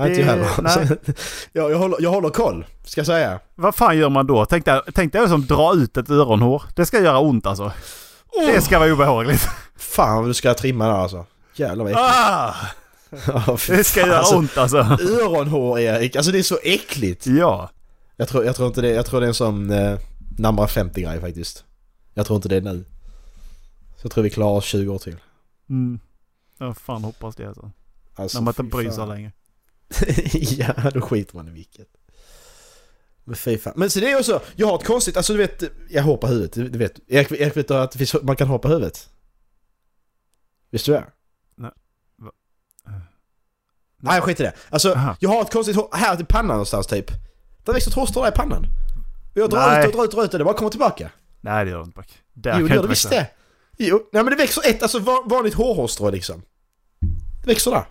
[0.00, 0.98] Nej, inte jag heller.
[1.52, 3.40] jag, jag, håller, jag håller koll, ska jag säga.
[3.54, 4.44] vad fan gör man då?
[4.44, 6.62] Tänk dig, tänk dig som dra ut ett öronhår.
[6.76, 7.72] Det ska göra ont alltså.
[8.46, 9.48] Det ska vara obehagligt.
[9.76, 11.26] Fan vad du ska trimma där alltså.
[11.54, 12.08] Jävlar vad äckligt.
[13.28, 14.78] Ah, det ska göra alltså, ont alltså.
[14.78, 17.26] Öronhår Erik, alltså det är så äckligt.
[17.26, 17.70] Ja.
[18.16, 19.98] Jag tror, jag tror inte det, jag tror det är en sån eh,
[20.38, 21.64] närmare 50 grej faktiskt.
[22.14, 22.84] Jag tror inte det är nu.
[23.96, 25.16] Så jag tror vi klarar oss 20 år till.
[25.70, 26.00] Mm.
[26.58, 27.70] Jag fan hoppas det alltså.
[28.14, 29.32] Alltså, När man inte bryr sig längre.
[30.34, 31.88] ja, då skiter man i vilket.
[33.24, 33.72] Men fy fan.
[33.76, 36.26] Men så det är ju så, jag har ett konstigt, alltså du vet, jag på
[36.26, 37.00] huvudet, du vet.
[37.08, 39.08] Erik, Erik vet du att det finns, man kan på huvudet?
[40.70, 41.10] Visst du är?
[44.02, 44.52] Nej skit i det.
[44.70, 45.16] Alltså Aha.
[45.20, 47.10] jag har ett konstigt hår här i pannan någonstans typ.
[47.64, 48.66] Det växer ett hårstrå i pannan.
[49.34, 49.80] Och jag drar Nej.
[49.80, 51.10] ut och drar ut och drar ut och det bara kommer tillbaka.
[51.40, 52.18] Nej det gör det inte Back.
[52.32, 53.30] Där jo det gör det visst det.
[53.78, 56.42] Jo, nej men det växer ett alltså va- vanligt hårhårstrå liksom.
[57.44, 57.84] Det växer där.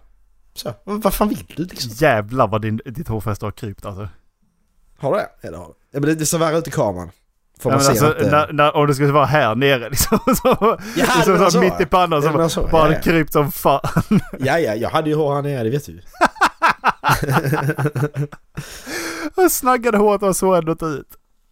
[0.60, 1.92] Så, vad, fan vill du liksom?
[1.96, 4.10] Jävlar vad din, ditt hårfäste har krypt alltså.
[4.98, 5.30] Har du det?
[5.42, 5.74] Ja det har du.
[5.92, 7.12] Ja, men det, det ser värre ut i kameran.
[7.60, 8.32] Får Ja, man se alltså, inte...
[8.32, 10.20] när, när, om det skulle vara här nere liksom.
[10.26, 11.60] Så, Ja, så, det så, så.
[11.60, 13.02] mitt i pannan Det var så så, bara ja, ja.
[13.02, 13.82] krypt som fan.
[14.40, 16.02] Ja, ja, jag hade ju hår här nere, det vet du.
[19.50, 21.08] Snaggade håret var så ändå ut.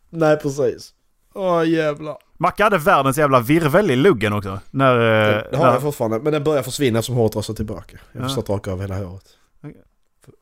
[0.09, 0.93] Nej, precis.
[1.33, 2.17] Åh jävlar.
[2.37, 4.59] Macke hade världens jävla virvel i luggen också.
[4.71, 4.93] När...
[4.95, 7.97] eh, Det har när jag fortfarande, men den börjar försvinna som håret sig tillbaka.
[8.11, 8.35] Jag har Ja.
[8.35, 9.23] fått raka av hela håret.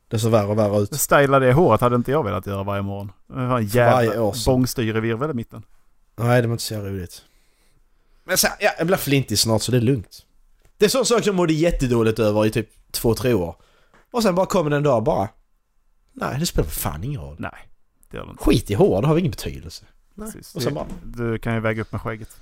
[0.08, 0.94] Det ser värre och värre ut.
[1.00, 3.12] Styla det håret hade inte jag velat göra varje morgon.
[3.28, 4.52] Det var en jävla år så.
[4.52, 5.64] bångstyrevirvel i mitten.
[6.16, 7.22] Nej, det var inte så roligt.
[8.24, 10.26] Men så, ja, jag blir flintig snart så det är lugnt.
[10.78, 13.56] Det är sån sak jag mådde jättedåligt över i typ två, tre år.
[14.12, 15.30] Och sen bara kommer den dag bara...
[16.14, 17.36] Nej, det spelar fan ingen roll.
[17.40, 17.52] Nej,
[18.12, 18.44] det gör det inte.
[18.44, 19.86] Skit i hår, det har ingen betydelse.
[20.16, 20.32] Nej.
[20.32, 20.56] Precis.
[20.56, 20.86] Och sen bara...
[21.04, 22.38] Du kan ju väga upp med skägget.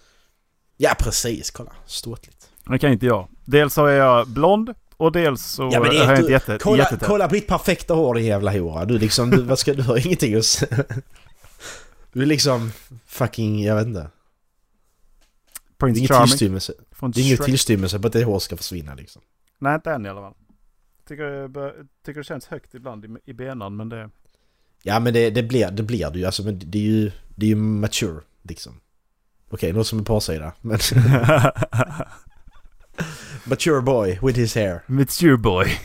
[0.77, 1.51] Ja, precis.
[1.51, 1.71] Kolla.
[1.85, 2.49] Ståtligt.
[2.65, 3.27] Det kan inte jag.
[3.45, 6.31] Dels så är jag blond och dels så Ja, men det är har jag inte
[6.31, 7.07] jätte, Kolla, jättetätt.
[7.07, 8.85] kolla på ditt perfekta hår din jävla hora.
[8.85, 10.83] Du liksom, du, vad ska, du har ingenting att säga.
[12.13, 12.71] Du är liksom
[13.05, 13.99] fucking, jag vet inte.
[13.99, 14.07] Det
[15.85, 16.73] är Prince ingen tillstymmelse.
[16.99, 19.21] Det är ingen tillstymmelse på att det hår ska försvinna liksom.
[19.59, 20.33] Nej, inte än i alla fall.
[21.07, 24.09] Tycker det, bör, tycker det känns högt ibland i, i benan men det...
[24.85, 26.25] Ja men det, det, blir, det blir det ju.
[26.25, 28.79] Alltså, men det är ju, det är ju mature liksom.
[29.49, 30.53] Okej, något som en parsida.
[30.61, 30.79] Men
[33.45, 34.83] mature boy with his hair.
[34.87, 35.79] Mature boy.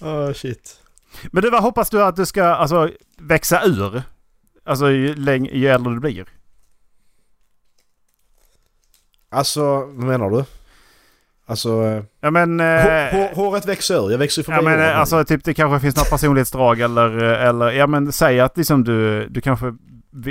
[0.00, 0.80] Oh shit.
[1.30, 4.02] Men du, vad hoppas du att du ska alltså, växa ur?
[4.64, 6.28] Alltså ju, läng, ju äldre du blir.
[9.28, 10.44] Alltså, vad menar du?
[11.46, 12.60] Alltså, Ja men...
[12.60, 14.10] hår, Eh, hår, håret växer ur.
[14.10, 16.80] Jag växer ju förbi ja men håret eh, alltså typ det kanske finns något personlighetsdrag
[16.80, 17.70] eller, eh, eller...
[17.70, 19.74] Ja men säg att liksom du, du kanske...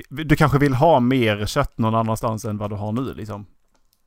[0.10, 3.46] Du kanske vill ha mer kött någon annanstans än vad du har nu liksom.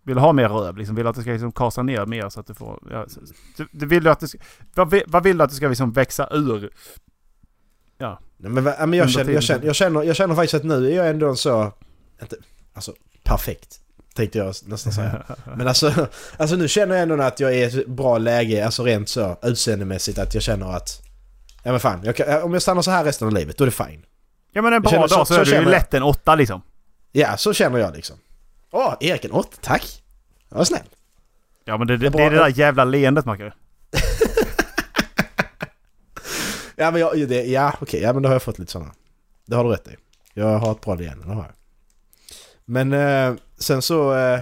[0.04, 0.96] Vill ha mer röv liksom.
[0.96, 2.82] Vill att det ska liksom kasa ner mer så att du får...
[2.90, 3.20] Ja, så,
[3.56, 4.38] du, du vill du att det ska,
[4.74, 6.70] vad, vad vill du att det ska liksom växa ur?
[8.36, 10.90] Nej, men, ja, men jag, känner, jag, känner, jag, känner, jag känner faktiskt att nu
[10.90, 11.72] är jag ändå en så...
[12.22, 12.36] Inte,
[12.74, 12.92] alltså,
[13.24, 13.80] perfekt.
[14.14, 15.22] Tänkte jag nästan säga.
[15.56, 18.82] Men alltså, alltså nu känner jag ändå att jag är i ett bra läge, alltså
[18.84, 21.00] rent så utseendemässigt att jag känner att...
[21.62, 23.66] Ja men fan, jag kan, om jag stannar så här resten av livet då är
[23.66, 24.02] det fine.
[24.52, 26.34] Ja men en bra känner så- dag så, så är du ju lätt en åtta
[26.34, 26.62] liksom.
[27.12, 28.16] Ja, så känner jag liksom.
[28.70, 30.02] Åh, Erik en åtta, tack!
[30.48, 30.80] Jag var snäll.
[31.64, 33.52] Ja men det, Det det, är det där jävla leendet Macke.
[36.76, 38.90] Ja men jag, det, ja okej, ja men då har jag fått lite sådana.
[39.46, 39.96] Det har du rätt i.
[40.34, 41.52] Jag har ett bra leende, det har jag.
[42.66, 44.14] Men eh, sen så...
[44.14, 44.40] Eh,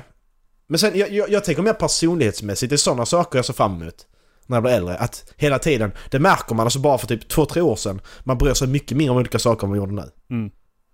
[0.66, 3.82] men sen, jag, jag, jag tänker mer personlighetsmässigt, det är sådana saker jag ser fram
[3.82, 4.06] emot.
[4.46, 4.96] När jag blir äldre.
[4.96, 8.00] Att hela tiden, det märker man alltså bara för typ två, tre år sedan.
[8.24, 10.10] Man bryr sig mycket mer om olika saker än man gjorde nu.
[10.30, 10.50] Mm.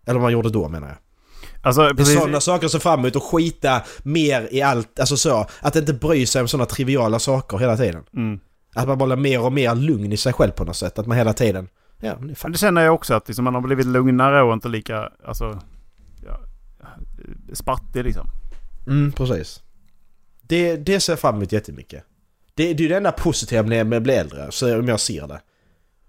[0.06, 0.96] Eller man gjorde då menar jag.
[1.62, 5.46] Alltså Det är sådana saker ser fram emot och skita mer i allt, alltså så.
[5.60, 8.04] Att inte bry sig om sådana triviala saker hela tiden.
[8.16, 8.40] Mm.
[8.74, 10.98] Att man bara blir mer och mer lugn i sig själv på något sätt.
[10.98, 11.68] Att man hela tiden...
[12.00, 14.68] Ja, men det det känner jag också att liksom, man har blivit lugnare och inte
[14.68, 15.58] lika, alltså,
[17.52, 18.26] spattig liksom.
[18.86, 19.62] Mm, precis.
[20.40, 22.04] Det, det ser jag fram emot jättemycket.
[22.54, 25.00] Det, det är ju det enda positiva med med att bli äldre, så om jag
[25.00, 25.40] ser det.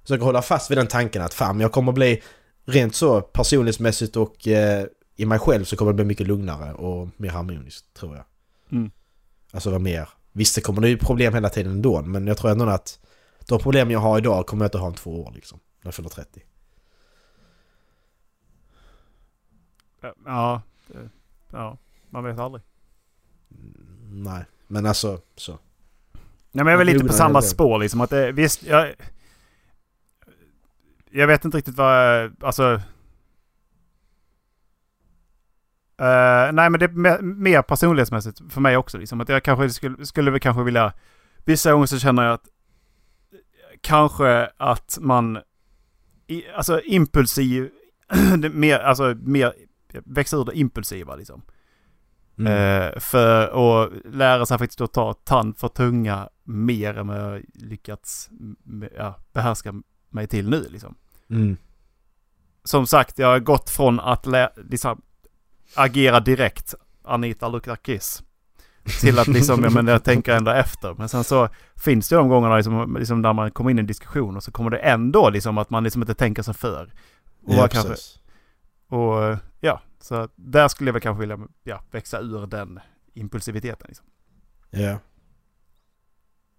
[0.04, 2.22] Så jag kan hålla fast vid den tanken att fan, jag kommer bli
[2.66, 7.08] rent så personlighetsmässigt och eh, i mig själv så kommer det bli mycket lugnare och
[7.18, 8.26] mer harmoniskt, tror jag.
[8.72, 8.92] Mm.
[9.52, 10.10] Alltså vara mer...
[10.32, 13.00] Visst, det kommer det ju problem hela tiden ändå, men jag tror ändå att
[13.48, 15.60] de problem jag har idag kommer jag inte ha om två år liksom.
[15.82, 16.42] När jag fyller 30.
[20.26, 20.62] Ja,
[20.94, 21.10] det,
[21.52, 21.78] ja,
[22.10, 22.64] man vet aldrig.
[23.52, 25.60] Mm, Nej, men alltså så.
[26.52, 28.02] Nej men jag är väl lite på samma spår liksom.
[28.02, 28.94] Att det, visst, jag,
[31.10, 32.82] jag vet inte riktigt vad, alltså...
[35.98, 38.98] Eh, nej men det är mer, personlighetsmässigt för mig också.
[38.98, 39.22] Liksom.
[39.22, 40.94] Att jag kanske skulle, skulle väl kanske vilja...
[41.46, 42.48] Vissa gånger så känner jag att
[43.82, 45.40] kanske att man...
[46.28, 47.70] I, alltså impulsiv...
[48.54, 49.54] mer, alltså mer...
[50.06, 51.42] Växa ur det impulsiva liksom.
[52.40, 52.54] Mm.
[52.54, 57.44] Eh, för att lära sig faktiskt att ta tand för tunga mer än vad jag
[57.54, 58.30] lyckats
[58.98, 59.74] ja, behärska
[60.10, 60.66] mig till nu.
[60.70, 60.96] Liksom.
[61.30, 61.58] Mm.
[62.64, 64.28] Som sagt, jag har gått från att
[64.70, 65.02] liksom,
[65.76, 66.74] agera direkt,
[67.04, 68.24] Anita luktar kiss,
[69.02, 70.94] till att liksom, jag, menar, jag tänker ändå efter.
[70.94, 73.88] Men sen så finns det de gångerna liksom, liksom, när man kommer in i en
[73.88, 76.94] diskussion och så kommer det ändå liksom att man liksom inte tänker sig för.
[77.46, 78.20] Och, Ja, kanske, precis.
[78.90, 82.80] Och ja, så där skulle jag väl kanske vilja ja, växa ur den
[83.14, 83.86] impulsiviteten.
[83.88, 84.06] Liksom.
[84.70, 85.00] Ja.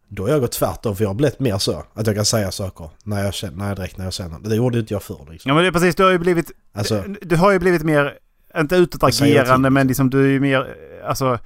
[0.09, 1.85] Då har jag gått tvärtom för jag har blivit mer så.
[1.95, 4.39] Att jag kan säga saker när jag känner, när jag direkt när jag känner.
[4.39, 5.49] Det gjorde inte jag förr liksom.
[5.49, 6.51] Ja men det är precis, du har ju blivit...
[6.73, 8.19] Alltså, Du har ju blivit mer,
[8.57, 11.39] inte säger utåtagerande men liksom du är ju mer, alltså...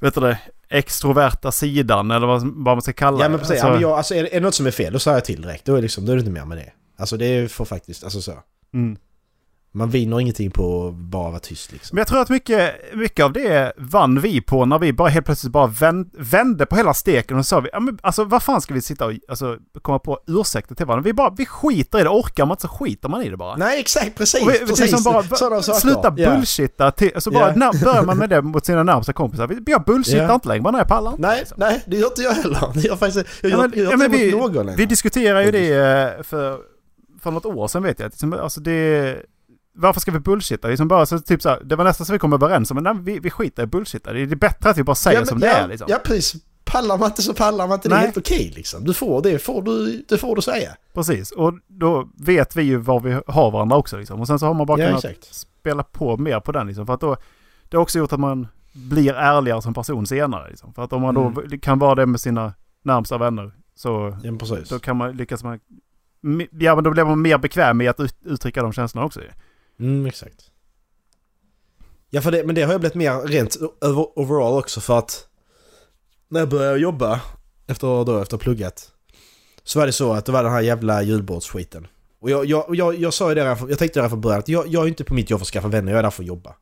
[0.00, 0.38] Vet du det?
[0.68, 3.50] Extroverta sidan eller vad, vad man ska kalla ja men precis.
[3.50, 5.16] Alltså, ja, men jag, alltså, är, det- är det något som är fel då säger
[5.16, 5.64] jag till direkt.
[5.64, 6.72] Då är, det liksom, då är det inte mer med det.
[6.96, 8.32] Alltså det får faktiskt, alltså så.
[8.74, 8.96] mm.
[9.76, 11.94] Man vinner ingenting på att bara vara tyst liksom.
[11.94, 15.26] Men jag tror att mycket, mycket av det vann vi på när vi bara helt
[15.26, 18.60] plötsligt bara vänd, vände på hela steken och sa vi, ja, men, alltså vad fan
[18.60, 21.04] ska vi sitta och alltså, komma på ursäkter till varandra?
[21.04, 23.56] Vi bara, vi skiter i det, orkar man inte så skiter man i det bara.
[23.56, 24.42] Nej exakt, precis!
[24.42, 25.02] Och vi, är precis.
[25.02, 25.80] som bara, Sådana saker.
[25.80, 26.30] sluta Ja.
[26.34, 27.54] bullshitta, till, så bara Ja.
[27.56, 29.56] när, börjar man med det mot sina närmsta kompisar.
[29.66, 30.34] Jag bullshittar Ja.
[30.34, 31.22] inte längre, bara när jag pallar inte.
[31.22, 31.56] Nej, liksom.
[31.60, 32.70] nej, det gör inte jag heller.
[32.74, 34.74] Det gör faktiskt, jag Ja, gör, men- jag gör ja, men vi- någon längre.
[34.76, 35.74] Vi diskuterade ju det
[36.16, 36.58] eh, för,
[37.22, 38.06] för något år sedan vet jag.
[38.10, 39.16] Liksom, Alltså det,
[39.76, 40.68] varför ska vi bullshitta?
[40.68, 42.84] Liksom bara, så, typ så här, det var nästan så vi kom överens om, men
[42.84, 44.12] nej, vi, vi skiter i bullshitta.
[44.12, 45.86] Det är bättre att vi bara säger ja, men- som det ja, är liksom.
[45.90, 46.42] Ja, precis.
[46.64, 47.88] Pallar man inte så pallar man inte.
[47.88, 48.04] Det är Nej.
[48.04, 48.84] helt okej liksom.
[48.84, 50.76] Du får det, får du, det får du säga.
[50.94, 54.20] Precis, och då vet vi ju var vi har varandra också liksom.
[54.20, 55.34] Och sen så har man bara Ja, kunnat exakt.
[55.34, 56.86] spela på mer på den liksom.
[56.86, 57.16] För att då,
[57.68, 60.74] det har också gjort att man blir ärligare som person senare liksom.
[60.74, 61.60] För att om man då Mm.
[61.60, 62.52] kan vara det med sina
[62.84, 64.32] närmsta vänner så Ja,
[64.70, 65.60] då kan man lyckas man...
[66.50, 69.20] Ja men då blir man mer bekväm med att ut, uttrycka de känslorna också.
[69.80, 70.50] Mm, exakt.
[72.10, 75.26] Ja, för det, men det har jag blivit mer rent över, overall också för att
[76.28, 77.20] när jag började jobba
[77.66, 78.92] efter, då, efter pluggat
[79.62, 81.86] så var det så att det var den här jävla julbordsskiten.
[82.20, 84.48] Och jag, jag, jag, jag sa ju det där, jag tänkte det från början att
[84.48, 86.22] jag, jag är inte på mitt jobb för att skaffa vänner, jag är där för
[86.22, 86.54] att jobba.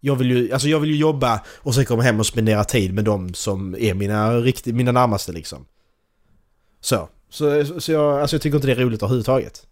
[0.00, 2.94] Jag vill ju, alltså jag vill ju jobba och sen komma hem och spendera tid
[2.94, 5.66] med de som är mina, riktigt, mina närmaste liksom.
[6.80, 7.08] Så.
[7.30, 9.66] Så, så jag, alltså jag tycker inte det är roligt överhuvudtaget.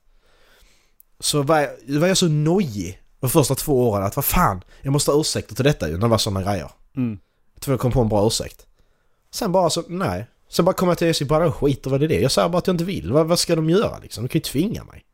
[1.20, 4.92] Så var jag, var jag så nojig de första två åren att vad fan, jag
[4.92, 6.70] måste ha ursäkter till detta ju när det var sådana grejer.
[6.96, 7.18] Mm.
[7.54, 8.66] Jag tror jag kom på en bra ursäkt.
[9.30, 10.26] Sen bara så, nej.
[10.48, 12.20] Sen bara kom jag till SJ bara skit och vad det är det.
[12.20, 13.12] Jag säger bara att jag inte vill.
[13.12, 14.24] Vad, vad ska de göra liksom?
[14.24, 15.04] De kan ju tvinga mig.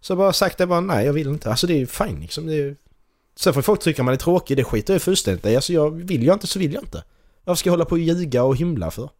[0.00, 1.50] Så jag bara sagt det bara nej jag vill inte.
[1.50, 2.46] Alltså det är ju fine liksom.
[2.46, 2.76] Det är...
[3.36, 5.56] Sen får folk tycka man är tråkig, det skiter jag fullständigt i.
[5.56, 7.04] Alltså jag vill jag inte så vill jag inte.
[7.44, 9.10] Varför ska jag hålla på och ljuga och hymla för?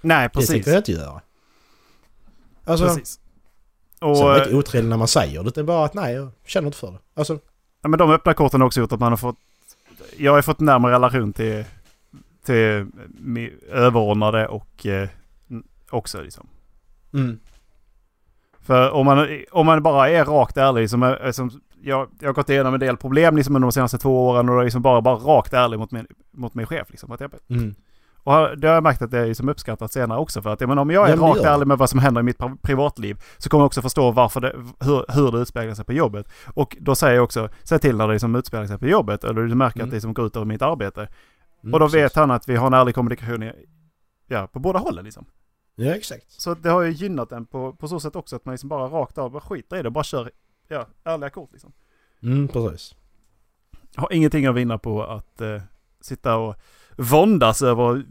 [0.00, 0.50] Nej Det precis.
[0.50, 1.20] tänker jag inte göra.
[2.64, 3.20] Alltså, precis.
[4.02, 5.50] Och, sen är det eh, inte otrevligt när man säger det.
[5.54, 6.98] Det är bara att nej, jag känner inte för det.
[7.14, 7.38] Alltså,
[7.82, 9.36] ja, men de öppna korten har också gjort att man har fått...
[10.16, 11.64] Jag har fått närmare relation till,
[12.44, 12.86] till
[13.70, 15.08] överordnade och eh,
[15.90, 16.46] också liksom.
[17.14, 17.38] mm.
[18.60, 22.34] För om man, om man bara är rakt ärlig, som, är- som jag, jag har
[22.34, 25.00] gått igenom en del problem liksom under de senaste två åren och är liksom bara,
[25.00, 26.90] bara rakt ärlig mot min, mot min chef.
[26.90, 27.74] Liksom, att jag, Mm.
[28.24, 30.42] Och det har jag märkt att det är liksom uppskattat senare också.
[30.42, 32.24] För att menar, om jag är Ja, men rakt ärlig med vad som händer i
[32.24, 35.84] mitt pri- privatliv så kommer jag också förstå varför det, hur, hur det utspeglar sig
[35.84, 36.26] på jobbet.
[36.54, 39.42] Och då säger jag också, säg till när det liksom utspelar sig på jobbet eller
[39.42, 39.88] du märker Mm.
[39.88, 41.00] att det som går ut över mitt arbete.
[41.62, 42.00] Mm, och då precis.
[42.00, 43.52] vet han att vi har en ärlig kommunikation i,
[44.26, 45.24] ja, på båda hållen liksom.
[45.74, 46.30] Ja, exakt.
[46.30, 48.86] Så det har ju gynnat en på, på så sätt också att man liksom bara
[48.88, 50.30] rakt av bara skiter i det och bara kör
[50.68, 51.72] ja, ärliga kort liksom.
[52.22, 52.94] Mm, precis.
[53.96, 55.62] Har ingenting att vinna på att eh,
[56.00, 56.56] sitta och
[56.96, 58.02] våndas över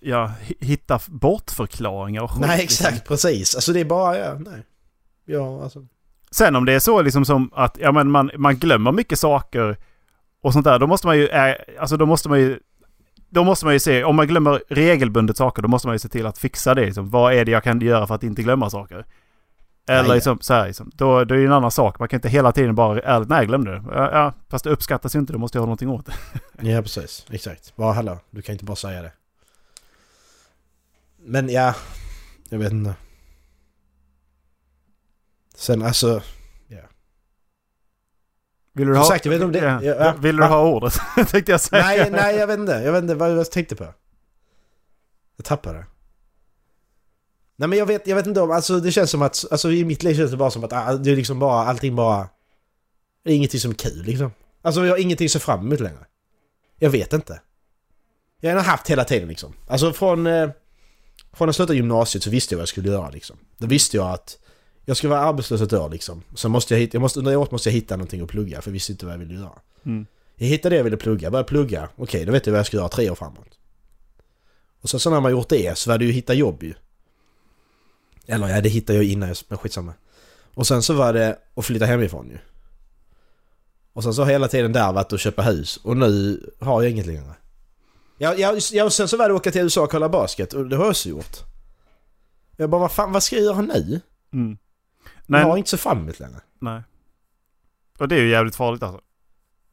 [0.00, 2.40] ja, hi- hitta bortförklaringar och skit.
[2.40, 2.86] Nej, liksom.
[2.86, 3.08] exakt.
[3.08, 3.54] Precis.
[3.54, 4.62] Alltså det är bara, ja, nej.
[5.24, 5.86] Ja, alltså.
[6.30, 9.76] Sen om det är så liksom som att ja, men man, man glömmer mycket saker
[10.42, 10.78] och sånt där.
[10.78, 11.28] Då måste man ju,
[11.80, 12.58] alltså då måste man ju
[13.28, 16.08] då måste man ju se, om man glömmer regelbundet saker, då måste man ju se
[16.08, 16.84] till att fixa det.
[16.86, 17.10] Liksom.
[17.10, 19.06] Vad är det jag kan göra för att inte glömma saker?
[19.86, 20.14] Eller ja.
[20.14, 21.98] liksom, så här, liksom, då, då är det ju en annan sak.
[21.98, 23.82] Man kan inte hela tiden bara ärligt, nej glömde det.
[23.90, 26.12] Ja, ja, fast det uppskattas ju inte, då måste jag ha någonting åt det.
[26.70, 27.26] Ja, precis.
[27.30, 27.76] Exakt.
[27.76, 29.12] Bara hallå, du kan inte bara säga det.
[31.16, 31.74] Men ja,
[32.48, 32.94] jag vet inte.
[35.54, 36.22] Sen alltså,
[38.72, 40.48] Vill du Som ha, sagt, jag vet inte om det- ja, ja, vill du va?
[40.48, 40.94] ha ordet?
[41.30, 41.82] Tänkte jag säga.
[41.86, 42.72] nej, nej jag vet inte.
[42.72, 43.84] Jag vet inte vad jag tänkte på.
[45.36, 45.84] Jag tappade det.
[47.56, 49.84] Nej men jag vet, jag vet inte om, alltså det känns som att, alltså i
[49.84, 52.28] mitt liv känns det bara som att ah, det är liksom bara, allting bara...
[53.24, 54.30] Det är ingenting som är kul liksom.
[54.62, 56.06] Alltså jag har ingenting att se fram emot längre.
[56.78, 57.40] Jag vet inte.
[58.40, 59.52] Jag har haft hela tiden liksom.
[59.66, 60.26] Alltså från...
[60.26, 60.50] Eh,
[61.32, 63.36] från att sluta gymnasiet så visste jag vad jag skulle göra liksom.
[63.58, 64.38] Då visste jag att
[64.84, 66.22] jag ska vara arbetslös ett år liksom.
[66.34, 68.70] Så måste jag hitta, jag måste, under året måste jag hitta någonting att plugga för
[68.70, 69.58] jag visste inte vad jag ville göra.
[69.86, 70.06] Mm.
[70.36, 71.88] Jag hittade det jag ville plugga, började plugga.
[71.96, 73.58] Okej, då vet jag vad jag ska göra tre år framåt.
[74.82, 76.74] Och sen så när man gjort det så var det ju hitta jobb ju.
[78.26, 79.92] Eller ja, det hittade jag innan, men skitsamma.
[80.54, 82.38] Och sen så var det att flytta hemifrån ju.
[83.92, 85.76] Och sen så har hela tiden där varit att köpa hus.
[85.76, 87.34] Och nu har jag inget längre.
[88.18, 90.52] Ja, ja, ja, och sen så var det att åka till USA och kolla basket.
[90.52, 91.36] Och det har jag också gjort.
[92.56, 94.00] Jag bara, vad fan, vad ska jag göra nu?
[94.32, 94.58] Mm.
[95.26, 96.40] Jag har Nej, inte så fram emot längre.
[96.60, 96.82] nej.
[97.98, 99.00] Och det är ju jävligt farligt alltså.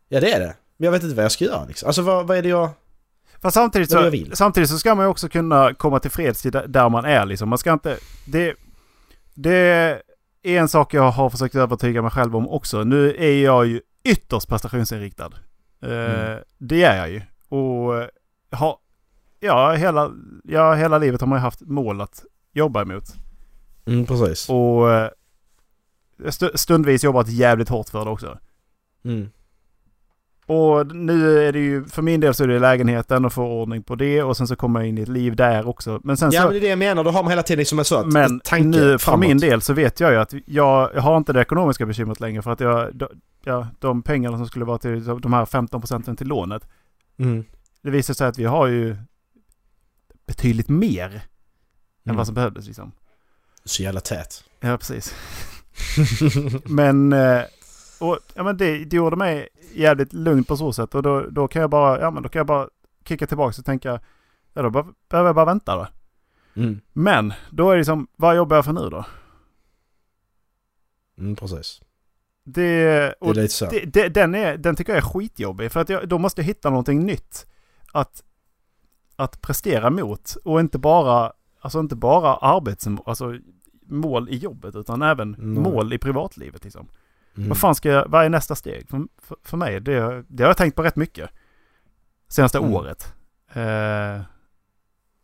[0.10, 0.56] Ja, det är det.
[0.78, 1.88] Men jag vet inte vad jag ska göra liksom.
[1.88, 2.70] Alltså vad, vad är det jag...
[3.44, 3.98] Fast samtidigt så,
[4.36, 7.50] samtidigt så ska man ju också kunna komma till freds där- man är liksom.
[7.50, 7.98] Man ska inte...
[8.26, 8.56] Det,
[9.34, 9.58] det
[10.44, 12.84] är en sak jag har försökt övertyga mig själv om också.
[12.84, 15.30] Nu är jag ju ytterst prestationsinriktad.
[15.82, 16.40] Eh, Mm.
[16.58, 17.22] Det är jag ju.
[17.50, 18.08] Och eh,
[18.52, 18.78] har...
[19.40, 20.12] Ja hela,
[20.44, 23.04] ja, hela livet har man ju haft mål att jobba emot.
[23.86, 24.50] Mm, precis.
[24.50, 25.10] Och eh,
[26.26, 28.38] st- stundvis jobbat jävligt hårt för det också.
[29.06, 29.30] Mm.
[30.46, 33.84] Och nu är det ju, för min del så är det lägenheten och få ordning
[33.84, 36.00] på det och sen så kommer jag in i ett liv där också.
[36.04, 36.48] Men sen Ja så...
[36.48, 38.40] men det är det jag menar, då har man hela tiden liksom en sån Men
[38.40, 41.42] tanke nu för min del så vet jag ju att jag, jag har inte det
[41.42, 43.08] ekonomiska bekymret längre för att jag, de,
[43.44, 46.68] ja, de pengarna som skulle vara till de här 15 procenten till lånet.
[47.20, 47.44] Mm.
[47.82, 48.96] Det visar sig att vi har ju
[50.28, 51.20] betydligt mer än
[52.06, 52.18] Mm.
[52.18, 52.92] vad som behövdes liksom.
[53.66, 54.44] Så jävla tät.
[54.60, 55.16] Ja, precis.
[56.66, 57.42] men, eh,
[58.04, 61.48] och, ja, men det, det gjorde mig jävligt lugnt på så sätt och då, då
[61.48, 62.70] kan jag bara, ja men då kan jag bara
[63.06, 64.00] kicka tillbaka och tänka,
[64.54, 65.88] ja då be- behöver jag bara vänta då.
[66.62, 66.82] Mm.
[66.94, 69.06] Men, då är det liksom, vad jobbar jag för nu då?
[71.18, 71.82] Mm, precis.
[72.44, 73.66] Det, Det är och lite så.
[73.66, 76.46] det, det, den, är, den tycker jag är skitjobbig för att jag, då måste jag
[76.46, 77.46] hitta någonting nytt
[77.92, 78.24] att,
[79.16, 83.38] att prestera mot och inte bara, alltså inte bara arbetsmål, alltså
[83.86, 85.64] mål i jobbet utan även Nej.
[85.64, 86.88] mål i privatlivet liksom.
[87.38, 87.50] Mm.
[87.50, 88.90] Vad fan ska jag, vad är nästa steg?
[88.90, 91.30] För, för, för mig, det, det har jag tänkt på rätt mycket.
[92.28, 92.74] Senaste Mm.
[92.74, 93.14] året.
[93.54, 94.22] Eh,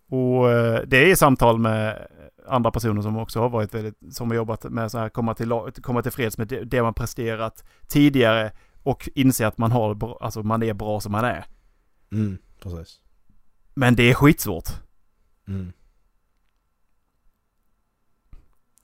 [0.10, 2.08] och eh, det är i samtal med
[2.48, 5.54] andra personer som också har varit väldigt, som har jobbat med så här komma till,
[5.82, 8.52] komma till freds med det, det man presterat tidigare
[8.84, 11.46] och inse att man har, alltså man är bra som man är.
[12.12, 13.00] Mm, precis.
[13.74, 14.70] Men det är skitsvårt.
[15.48, 15.74] Mm.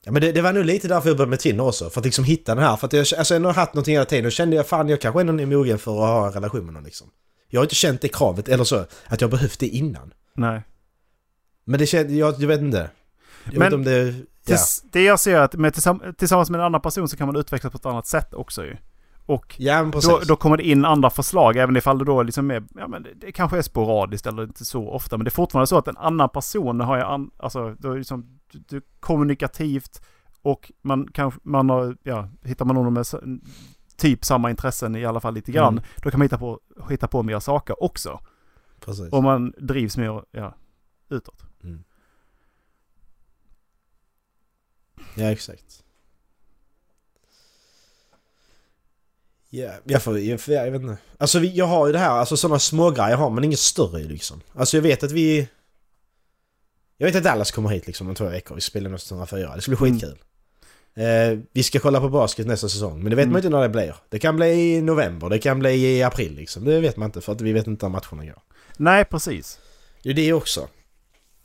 [0.06, 1.90] Ja men det, det var nog lite därför jag började med Tinder också.
[1.90, 2.76] För att liksom hitta den här.
[2.76, 5.00] För att jag alltså, jag har haft någonting hela tiden och kände jag fan jag
[5.00, 7.10] kanske ändå är mogen för att ha en relation med någon liksom.
[7.48, 10.12] Jag har inte känt det kravet, eller så, att jag behövt det innan.
[10.34, 10.62] Nej.
[11.64, 12.90] Men det kände jag, jag vet inte.
[13.44, 14.14] Jag Men- vet inte det...
[14.52, 14.58] Ja.
[14.92, 17.36] Det jag ser är att med, tillsamm- tillsammans med en annan person så kan man
[17.36, 18.76] utvecklas på ett annat sätt också ju.
[19.26, 19.90] Och Ja.
[20.02, 23.02] Då, då kommer det in andra förslag, även ifall det då liksom är, ja men
[23.02, 25.16] det, det kanske är sporadiskt eller inte så ofta.
[25.16, 27.98] Men det är fortfarande så att en annan person har ju, an, alltså då är
[27.98, 30.02] liksom, du, kommunikativt
[30.42, 33.06] och man kanske, man har, ja, hittar man någon med
[33.96, 35.72] typ samma intressen i alla fall lite grann.
[35.72, 35.84] Mm.
[35.96, 38.20] Då kan man hitta på, hitta på mer saker också.
[38.80, 39.12] precis.
[39.12, 40.54] Och man drivs mer, ja,
[41.08, 41.42] utåt.
[45.14, 45.85] Ja exakt.
[49.50, 50.96] Ja, jag, får, jag, jag vet inte.
[51.18, 54.40] Alltså jag har ju det här, alltså sådana små grejer har men inget större liksom.
[54.54, 55.48] Alltså jag vet att vi...
[56.98, 59.54] Jag vet att Dallas kommer hit liksom om två veckor, vi spelar nästa 104.
[59.56, 60.00] Det ska bli Mm.
[60.00, 60.18] skitkul.
[60.94, 63.32] Eh, vi ska kolla på basket nästa säsong, men det vet Mm.
[63.32, 63.96] man inte när det blir.
[64.08, 66.64] Det kan bli i november, det kan bli i april liksom.
[66.64, 68.42] Det vet man inte för att vi vet inte när matcherna går.
[68.76, 69.58] Nej, precis.
[70.02, 70.68] Det är det också.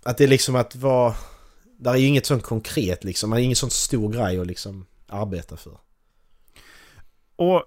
[0.03, 1.13] Att det är liksom att vara...
[1.79, 4.85] Där är ju inget sånt konkret liksom, man har ingen sån stor grej att liksom
[5.07, 5.77] arbeta för.
[7.41, 7.63] Och,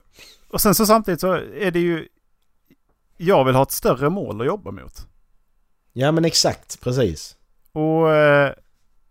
[0.51, 2.09] och sen så samtidigt så är det ju,
[3.17, 5.09] jag vill ha ett större mål att jobba mot.
[5.93, 7.37] Ja men exakt, precis.
[7.73, 8.53] Och eh,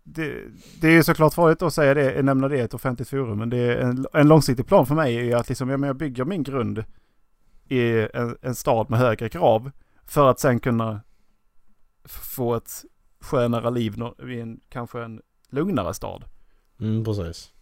[0.02, 0.40] det,
[0.80, 3.38] det är ju såklart farligt att säga det, nämna det i ett offentligt forum.
[3.38, 5.86] Men det är en, en långsiktig plan för mig är ju att liksom, ja, men
[5.86, 6.84] jag bygger min grund
[7.68, 9.70] i en, en stad med högre krav.
[10.04, 11.00] För att sen kunna
[12.04, 12.84] få ett
[13.20, 13.94] skönare liv
[14.28, 16.24] i en, kanske en lugnare stad.
[16.80, 17.53] Mm, precis.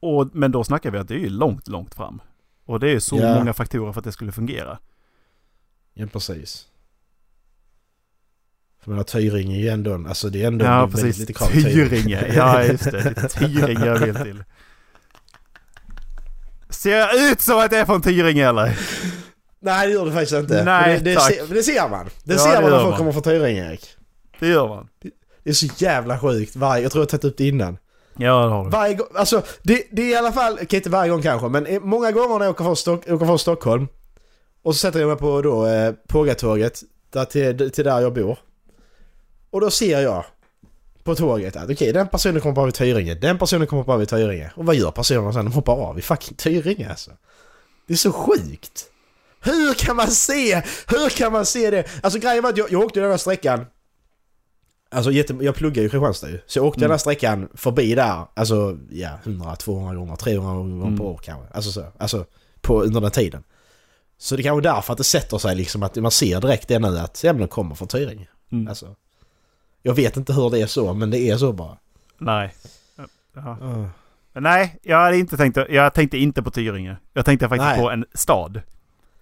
[0.00, 2.20] Och, men då snackar vi att det är ju långt, långt fram.
[2.64, 3.34] Och det är ju så Ja.
[3.34, 4.78] många faktorer för att det skulle fungera.
[5.94, 6.66] Ja precis.
[8.82, 11.18] För menar Tyringe är ju ändå, alltså det är ändå Ja, precis.
[11.18, 12.32] lite krav Tyringe.
[12.34, 12.90] Ja, just det.
[12.90, 14.44] Det är Tyringe jag vill till.
[16.70, 18.78] Ser jag ut som att jag är från Tyringe eller?
[19.60, 20.64] Nej det gör det faktiskt inte.
[20.64, 21.34] Nej, det, det, tack.
[21.34, 22.06] ser, det ser man.
[22.24, 22.98] Det Ja, ser det man när folk man.
[22.98, 23.86] kommer från Tyringe Erik.
[24.38, 24.88] Det gör man.
[25.42, 26.56] Det är så jävla sjukt.
[26.56, 27.78] Varje, jag tror jag har tagit upp det innan.
[28.18, 28.70] Ja, det har du.
[28.70, 31.66] Varje gång, alltså det, det är i alla fall, okej inte varje gång kanske, men
[31.82, 33.88] många gånger när jag åker från, Stock, åker från Stockholm
[34.62, 38.38] och så sätter jag mig på då eh, Pågatåget där till, till där jag bor.
[39.50, 40.24] Och då ser jag
[41.04, 44.08] på tåget att okej den personen kommer bara vid Tyringe, den personen kommer bara vid
[44.08, 44.50] Tyringe.
[44.56, 45.44] Och vad gör personerna sen?
[45.44, 47.10] De hoppar av i fucking Tyringe alltså.
[47.86, 48.86] Det är så sjukt.
[49.40, 50.62] Hur kan man se?
[50.86, 51.84] Hur kan man se det?
[52.02, 53.66] Alltså grejen var att jag, jag åkte den här sträckan
[54.90, 56.40] Alltså jätte, jag pluggar ju i Kristianstad ju.
[56.46, 56.88] Så jag åkte Mm.
[56.88, 60.98] den här sträckan förbi där, alltså ja, 100, 200 gånger, 300 gånger Mm.
[60.98, 61.54] per år kanske.
[61.54, 61.84] Alltså så.
[61.98, 62.24] Alltså
[62.60, 63.44] på, under den tiden.
[64.18, 66.78] Så det kanske är därför att det sätter sig liksom att man ser direkt det
[66.78, 68.28] nu att ja, men de kommer från Tyringe.
[68.52, 68.68] Mm.
[68.68, 68.94] Alltså.
[69.82, 71.76] Jag vet inte hur det är så, men det är så bara.
[72.18, 72.54] Nej.
[73.36, 73.86] Uh.
[74.32, 76.96] Nej, jag hade inte tänkt, jag tänkte inte på Tyringe.
[77.12, 77.78] Jag tänkte faktiskt Nej.
[77.80, 78.60] på en stad.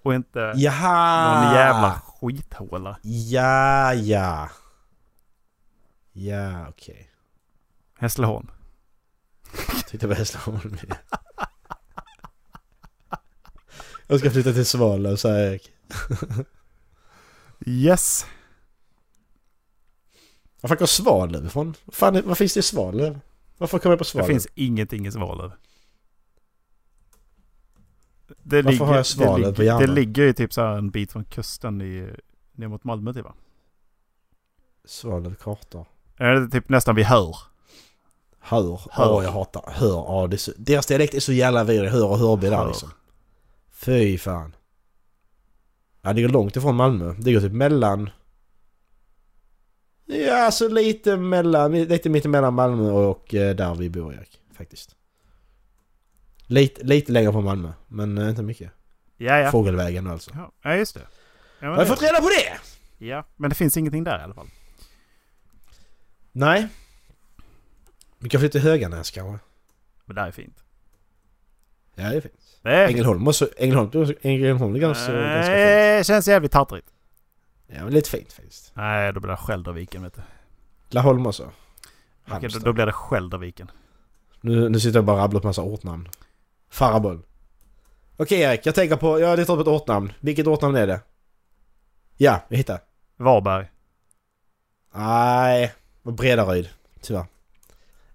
[0.02, 1.44] Och inte Jaha!
[1.44, 2.96] någon jävla skithåla.
[3.02, 4.48] Ja, ja.
[6.18, 7.10] Ja, okej.
[7.98, 8.50] Hässleholm.
[9.88, 10.76] Tyckte det var Hässleholm.
[14.06, 15.72] Jag ska flytta till Svalöv, sa Erik.
[17.66, 18.26] Yes.
[20.60, 21.74] Var fan kom Svalöv ifrån?
[21.84, 23.20] Vad fan, vad finns det i Svalöv?
[23.58, 24.26] Varför kom jag på Det Svalöv?
[24.26, 25.52] finns ingenting i Svalöv.
[28.42, 29.80] Det Varför har jag Svalöv det, på ligger, hjärnan?
[29.80, 32.10] det ligger ju typ så här en bit från kusten i,
[32.52, 33.34] ner mot Malmö typ va?
[34.84, 35.86] Svalöv kartor.
[36.16, 37.36] Är det typ nästan vid Hör?
[38.40, 38.80] Hör.
[38.90, 39.12] Hör.
[39.12, 39.88] Åh, jag hatar hör.
[39.88, 41.90] Ja, det är så, deras dialekt är så jävla vidrig.
[41.90, 42.66] Hör och Hörby där Hör.
[42.66, 42.90] liksom.
[43.72, 44.56] Fy fan.
[46.02, 47.14] Ja, det går långt ifrån Malmö.
[47.18, 48.10] Det går typ mellan...
[50.04, 51.72] Ja, alltså lite mellan...
[51.72, 54.40] Lite mitt emellan Malmö och eh, där vi bor, Erik.
[54.56, 54.96] Faktiskt.
[56.46, 58.72] Lite, lite längre från Malmö, men eh, inte mycket.
[59.16, 59.50] Ja, ja.
[59.50, 60.30] Fågelvägen alltså.
[60.62, 61.00] Ja, just det.
[61.60, 62.58] Ja, Har jag fått reda på det?
[63.06, 64.48] ja, men det finns ingenting där i alla fall.
[66.38, 66.68] Nej.
[68.18, 69.44] Vi kan flytta till Höganäs kanske.
[70.04, 70.64] Men det här är fint.
[71.94, 72.58] Ja, det är fint.
[72.62, 72.88] Det är.
[72.88, 73.48] Ängelholm också.
[73.56, 75.56] Ängelholm, Ängelholm är ganska, ganska fint.
[75.56, 76.88] Nej, känns jävligt tattrigt.
[77.66, 78.72] Ja, men lite fint faktiskt.
[78.74, 80.22] Nej, då blir det Skälderviken vet du.
[80.88, 81.50] Laholm också.
[82.28, 83.70] Okej, då, då blir det Skälderviken.
[84.40, 86.08] Nu, nu sitter jag bara och rabblar upp massa ortnamn.
[86.70, 87.22] Faraboll.
[88.16, 89.20] Okej Erik, jag tänker på...
[89.20, 90.12] Jag har letat upp ett ortnamn.
[90.20, 91.00] Vilket ortnamn är det?
[92.16, 92.80] Ja, jag hittade.
[93.16, 93.66] Varberg.
[94.94, 95.72] Nej,
[96.12, 96.68] Bredaryd.
[97.00, 97.26] Tyvärr.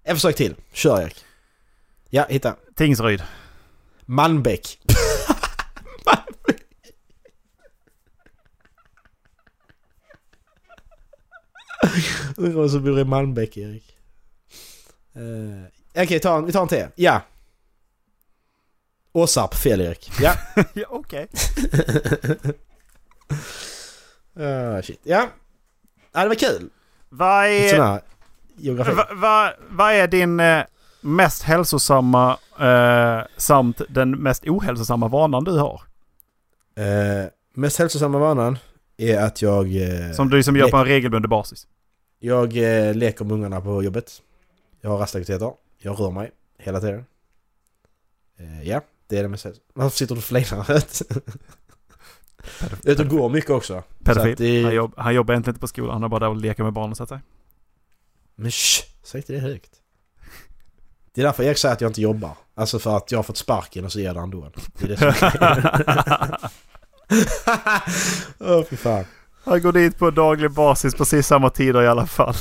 [0.02, 0.54] En försök till.
[0.72, 1.24] Kör Erik.
[2.10, 2.56] Ja, hitta.
[2.76, 3.22] Tingsryd.
[4.06, 4.78] Malmbäck.
[12.36, 13.96] Undrar vad som bor i Malmbäck, Erik.
[15.16, 15.64] Uh,
[16.02, 16.86] Okej, ta en- vi tar en till.
[16.94, 17.22] Ja.
[19.12, 20.10] Åsarp, fel Erik.
[20.20, 20.34] Ja.
[20.74, 21.28] ja, okej.
[24.36, 25.00] Ah, shit.
[25.02, 25.28] Ja.
[26.12, 26.70] ja, det var kul.
[27.14, 28.00] Vad är,
[28.94, 30.62] va, va, vad är din eh,
[31.00, 35.80] mest hälsosamma eh, samt den mest ohälsosamma vanan du har?
[36.76, 38.58] Eh, mest hälsosamma vanan
[38.96, 39.76] är att jag...
[39.76, 41.66] eh, Som du som gör på en regelbunden basis.
[42.18, 44.12] Jag eh, leker med ungarna på jobbet.
[44.80, 45.52] Jag har rastaktiviteter.
[45.78, 47.04] Jag rör mig hela tiden.
[48.38, 49.66] Eh, ja, det är det mest hälsosamma.
[49.74, 50.66] Varför sitter du och flinar?
[52.84, 53.82] Ute och går mycket också.
[54.04, 54.34] Pedofil.
[54.38, 55.92] det- Han, jobb, han jobbar egentligen inte på skolan.
[55.92, 57.20] Han är bara där och leker med barnen så att säga.
[58.34, 59.70] Men shh, säg inte det högt.
[61.14, 62.36] Det är därför jag säger att jag inte jobbar.
[62.54, 64.50] Alltså för att jag har fått sparken och så ger det ändå.
[64.78, 65.12] Det är det som
[68.56, 69.04] Åh fy fan.
[69.44, 72.34] Han går dit på daglig basis precis samma tider i alla fall.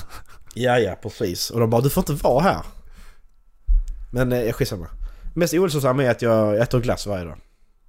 [0.54, 1.50] Ja, ja, precis.
[1.50, 2.62] Och de bara du får inte vara här.
[4.12, 4.88] Men eh, skitsamma.
[5.34, 7.38] Mest ohälsosamma är att jag äter glass varje dag.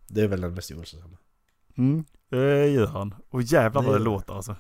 [0.09, 1.17] Det är väl den mest ohälsosamma.
[1.79, 3.15] Mm, det gör han.
[3.31, 4.57] Och jävlar vad Det det låter alltså.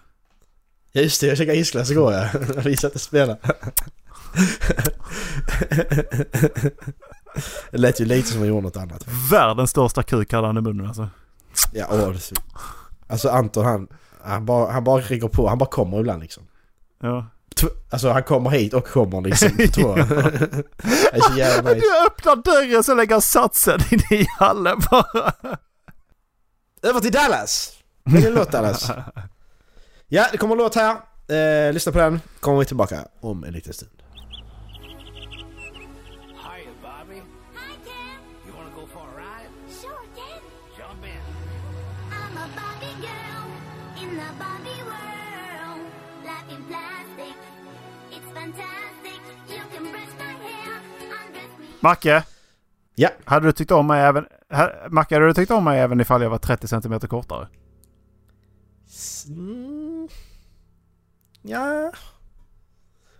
[0.92, 2.28] Ja just det, jag käkade isglass igår ja.
[2.54, 3.38] När vi satt och spelade.
[7.70, 9.04] Det lät ju lite som jag gjorde något annat.
[9.30, 11.08] Världens största kuk hade han i munnen alltså.
[11.72, 12.34] Ja, åh, det är så...
[13.06, 13.88] Alltså Anton han,
[14.24, 16.42] han bara, han bara ringer på, han bara kommer ibland liksom.
[17.02, 17.26] Ja.
[17.90, 19.94] Alltså han kommer hit och kommer liksom på två.
[19.94, 20.02] det
[21.12, 21.86] är så jävla nice.
[21.86, 25.32] Du öppnar dörren så lägger satsen in i hallen bara.
[26.82, 27.72] Över till Dallas!
[28.04, 28.90] Vilken låt Dallas?
[30.08, 30.96] Ja, det kommer en låt här.
[31.28, 32.20] Eh, lyssna på den.
[32.40, 33.90] Kommer vi tillbaka om en liten stund.
[51.80, 52.22] Macke,
[52.94, 53.08] Ja.
[53.24, 54.26] hade du tyckt om mig även...
[54.90, 57.48] Macke, hade du tyckt om mig även ifall jag var 30 cm kortare?
[59.28, 60.08] Mm.
[61.42, 61.92] Ja.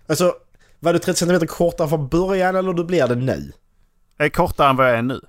[0.06, 0.34] Alltså,
[0.80, 3.52] var du 30 cm kortare från början eller du blir det nu?
[4.16, 5.20] Jag är kortare än vad jag är nu.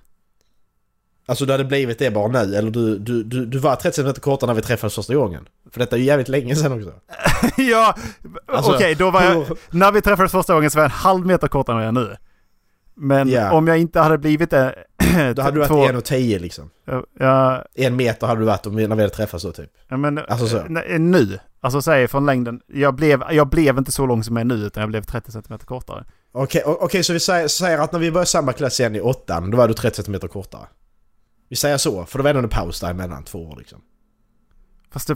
[1.25, 4.13] Alltså du hade blivit det bara nu, eller du, du, du, du var 30 cm
[4.13, 5.47] kortare när vi träffades första gången?
[5.71, 6.93] För detta är ju jävligt länge sedan också.
[7.61, 7.95] ja,
[8.47, 9.57] Alltså, okej då var jag...
[9.71, 12.05] När vi träffades första gången så var jag en halv meter kortare än vad jag
[12.05, 12.17] är nu.
[12.95, 13.51] Men Ja.
[13.51, 14.75] om jag inte hade blivit det...
[15.35, 16.69] Då hade du varit 1,10 liksom.
[17.19, 19.69] Ja, En meter hade du varit om när vi hade träffats så typ.
[19.87, 20.57] ja, men Alltså så.
[20.57, 21.39] eh, nu.
[21.61, 22.61] Alltså säg från längden.
[22.67, 25.31] Jag blev, jag blev inte så lång som jag är nu utan jag blev 30
[25.31, 26.05] cm kortare.
[26.31, 29.01] Okej, o- okej, så vi säger, säger att när vi började samma klass igen i
[29.01, 30.67] åttan, då var du 30 cm kortare.
[31.49, 33.81] Vi säger så, för det var ändå en paus däremellan, två år liksom.
[34.91, 35.15] Fast det,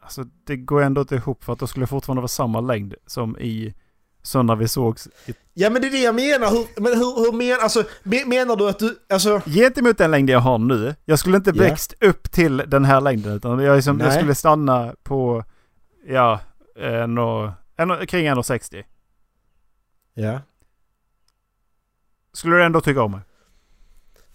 [0.00, 2.94] alltså, det går ändå inte ihop för att då skulle jag fortfarande vara samma längd
[3.06, 3.74] som i
[4.26, 5.08] Så när vi sågs...
[5.26, 8.28] i- Ja men det är det jag menar, hur, men hur, hur men, alltså, men,
[8.28, 9.40] menar du att du, alltså...
[9.46, 10.94] Gentemot den längd jag har nu.
[11.04, 11.62] Jag skulle inte Ja.
[11.62, 13.32] växt upp till den här längden.
[13.32, 15.44] Utan jag, liksom, jag skulle stanna på,
[16.06, 16.40] ja,
[16.76, 18.84] en och, en, och- kring 1,60.
[20.14, 20.40] Ja.
[22.32, 23.20] Skulle du ändå tycka om mig?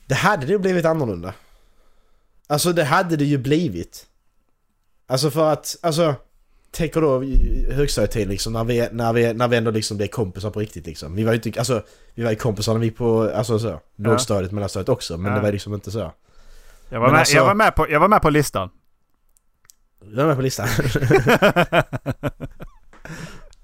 [0.07, 1.33] Det hade det blivit annorlunda.
[2.47, 4.07] Alltså det hade det ju blivit.
[5.07, 6.15] Alltså för att, alltså...
[6.71, 7.23] Tänker då
[7.75, 11.15] högstadietiden liksom när vi, när, vi, när vi ändå liksom blev kompisar på riktigt liksom.
[11.15, 13.79] Vi var ju inte, alltså vi var ju kompisar när vi gick på, alltså så,
[13.95, 15.17] lågstadiet, mellanstadiet också.
[15.17, 15.37] Men Ja.
[15.37, 15.99] det var liksom inte så.
[16.89, 18.69] Jag var, Men med, alltså- jag, var med på, jag var med på listan.
[20.01, 20.67] Jag är med på listan.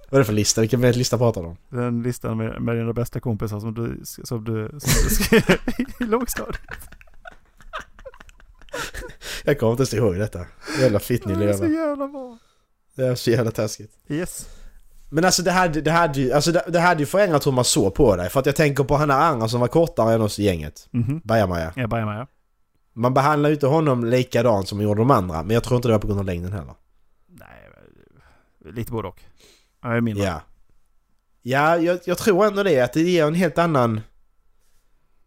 [0.10, 0.62] Vad är det för lista?
[0.62, 1.58] Vilken lista pratar du om?
[1.70, 5.44] Den listan med, med dina bästa kompisar som du, som du, som du skrev
[6.00, 6.62] i lågstadiet.
[9.44, 10.46] Jag kommer inte ens ihåg detta.
[10.80, 12.38] Jävla fittnill Det är så jävla bra.
[12.98, 13.92] Det är så jävla taskigt.
[14.10, 14.50] Yes.
[15.10, 17.66] Men alltså det hade, det hade ju, alltså det, det hade ju förändrat hur man
[17.66, 18.30] såg på dig.
[18.30, 20.90] För att jag tänker på han där andra som var kortare än oss i gänget.
[21.24, 21.74] Bajamaja.
[21.76, 22.28] Jag börjar med ja.
[22.94, 25.44] Man behandlar ju inte honom likadant som man gjorde de andra.
[25.44, 26.74] Men jag tror inte det var på grund av längden heller.
[27.28, 27.70] Nej,
[28.74, 29.22] lite både och.
[29.84, 30.24] Jag är mindre.
[30.24, 30.42] Ja.
[31.42, 32.82] Ja, jag, jag tror ändå det.
[32.82, 34.02] Att det ger en helt annan...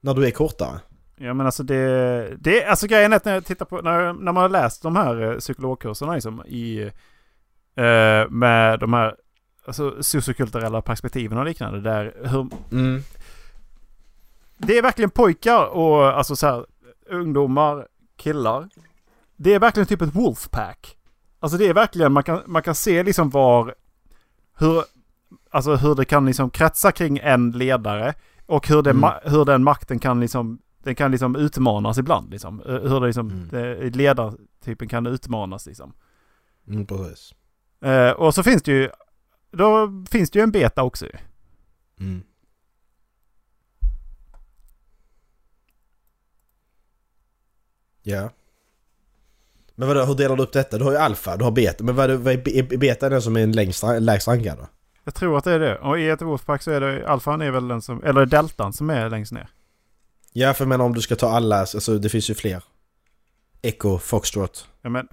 [0.00, 0.80] När du är kortare.
[1.16, 4.32] Ja men alltså det, det alltså grejen är att när jag tittar på, när, när
[4.32, 6.90] man har läst de här eh, psykologkurserna liksom i,
[7.76, 9.16] eh, med de här
[9.66, 13.02] alltså, sociokulturella perspektiven och liknande där hur, Mm.
[14.58, 16.66] det är verkligen pojkar och alltså så här,
[17.10, 18.68] ungdomar, killar.
[19.36, 20.96] Det är verkligen typ ett wolfpack.
[21.40, 23.74] Alltså det är verkligen, man kan, man kan se liksom var,
[24.58, 24.84] hur,
[25.50, 28.14] alltså hur det kan liksom kretsa kring en ledare
[28.46, 29.10] och hur, det, Mm.
[29.24, 32.60] hur den makten kan liksom, den kan liksom utmanas ibland liksom.
[32.60, 33.48] Eh, Hur det liksom, Mm.
[33.48, 35.92] det, ledartypen kan utmanas liksom.
[36.68, 37.34] Mm, precis.
[37.80, 38.90] Eh, och så finns det ju,
[39.50, 41.06] då finns det ju en beta också.
[42.00, 42.22] Mm.
[48.02, 48.30] Ja.
[49.74, 50.78] Men vadå, hur delar du upp detta?
[50.78, 51.84] Du har ju alfa, du har beta.
[51.84, 54.68] Men vad är, vad är är beta den som är en längst, lägst rankad då?
[55.04, 55.78] Jag tror att det är det.
[55.78, 58.90] Och i ett Wolfpack så är det alfan är väl den som, eller deltan som
[58.90, 59.48] är längst ner.
[60.32, 62.64] Ja, för menar om du ska ta alla, alltså det finns ju fler.
[63.62, 64.68] Echo, Foxtrot.
[64.82, 65.08] Ja, men,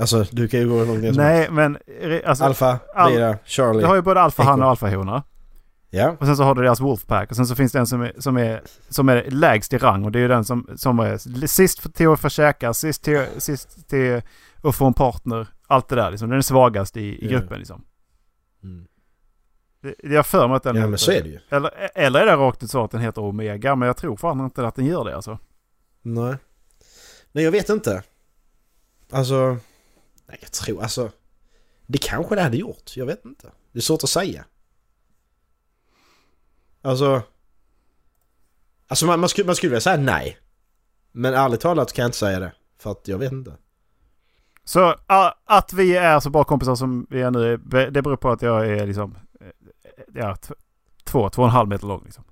[0.00, 1.78] Alltså du kan ju gå långt ner som nej, men
[2.24, 3.80] alltså, Alfa, Al- Beta, Charlie.
[3.80, 4.64] du har ju både alfahan Echo.
[4.64, 5.22] och alfahona.
[5.90, 6.16] Ja.
[6.20, 7.30] Och sen så har du deras Wolfpack.
[7.30, 10.04] Och sen så finns det en som är, som är, som är lägst i rang.
[10.04, 13.26] Och det är ju den som, som är sist till att få käka, sist till,
[13.38, 14.22] sist till
[14.62, 15.46] att få en partner.
[15.66, 16.28] Allt det där liksom.
[16.28, 17.38] Den är svagast i, i Ja.
[17.38, 17.84] gruppen liksom.
[18.62, 18.86] Mm.
[19.82, 21.38] Det- Jag för mig att den Ja heter- men så är det ju.
[21.50, 23.76] Eller, eller är det rakt ut så att den heter Omega.
[23.76, 25.38] Men jag tror fan inte att den gör det alltså.
[26.02, 26.34] Nej.
[27.32, 28.02] Nej jag vet inte.
[29.12, 29.56] Alltså...
[30.30, 31.10] Nej jag tror alltså...
[31.86, 32.96] Det kanske det hade gjort.
[32.96, 33.50] Jag vet inte.
[33.72, 34.44] Det är svårt att säga.
[36.82, 37.22] Alltså...
[38.86, 40.38] Alltså man, man, skulle, man skulle vilja säga nej.
[41.12, 42.52] Men ärligt talat kan jag inte säga det.
[42.78, 43.56] För att jag vet inte.
[44.64, 44.96] Så
[45.44, 47.56] att vi är så bra kompisar som vi är nu,
[47.90, 49.46] det beror på att jag är liksom eh,
[50.14, 50.36] ja,
[51.04, 52.04] två, två och en halv meter lång.
[52.04, 52.24] Liksom.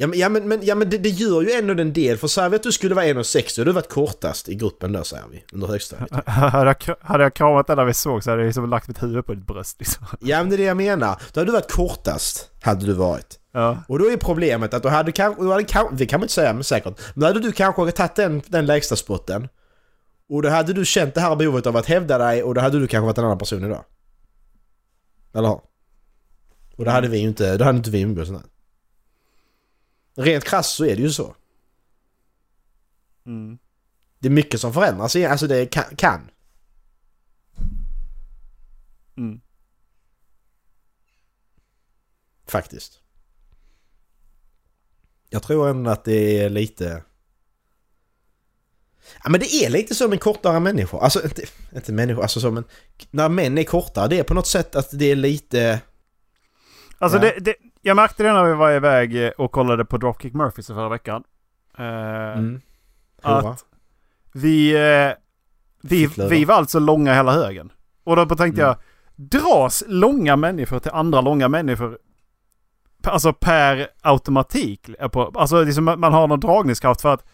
[0.00, 2.16] Ja men, ja, men, ja, men det, det gör ju ändå en del.
[2.16, 5.04] För säger vi att du skulle vara 1,60 och du varit kortast i gruppen då
[5.04, 5.44] säger vi.
[5.52, 6.10] Under högstadiet.
[6.26, 8.88] hade, jag, kra- hade jag kramat den när vi såg så hade jag liksom lagt
[8.88, 9.76] mitt huvud på ditt bröst.
[9.78, 10.06] Liksom.
[10.20, 11.22] Ja men det är det jag menar.
[11.32, 12.50] Då hade du varit kortast.
[12.62, 13.38] Hade du varit.
[13.52, 13.78] Ja.
[13.88, 16.34] Och då är problemet att du hade kanske, du hade, kan- det kan man inte
[16.34, 19.48] säga men säkert, men då hade du kanske tagit den, den lägsta spotten
[20.28, 22.78] och då hade du känt det här behovet av att hävda dig och då hade
[22.80, 23.84] du kanske varit en annan person idag.
[25.34, 25.60] Eller hur?
[26.76, 28.30] Och då hade vi ju inte, då hade inte vi umgåtts.
[30.18, 31.34] Rent krasst så är det ju så.
[33.26, 33.58] Mm.
[34.18, 35.96] Det är mycket som förändras, alltså det kan.
[35.96, 36.30] kan.
[39.16, 39.40] Mm.
[42.46, 43.00] Faktiskt.
[45.30, 47.02] Jag tror ändå att det är lite...
[49.24, 50.98] Ja men det är lite som en kortare människa.
[50.98, 51.42] Alltså inte,
[51.74, 52.64] inte människa, alltså som en...
[53.10, 55.80] När män är kortare, det är på något sätt att det är lite...
[56.98, 57.22] Alltså Ja.
[57.22, 57.54] det, det,
[57.88, 61.24] jag märkte det när vi var iväg eh, och kollade på Dropkick Murphys förra veckan.
[61.78, 62.60] Eh, Mm.
[63.22, 63.64] att
[64.32, 65.12] vi, eh,
[65.82, 67.72] vi, vi var alltså långa hela högen.
[68.04, 68.74] Och då tänkte Mm.
[68.74, 68.76] jag,
[69.16, 71.98] dras långa människor till andra långa människor
[73.06, 74.90] alltså per automatik?
[75.34, 77.24] alltså liksom man har någon dragningskraft för att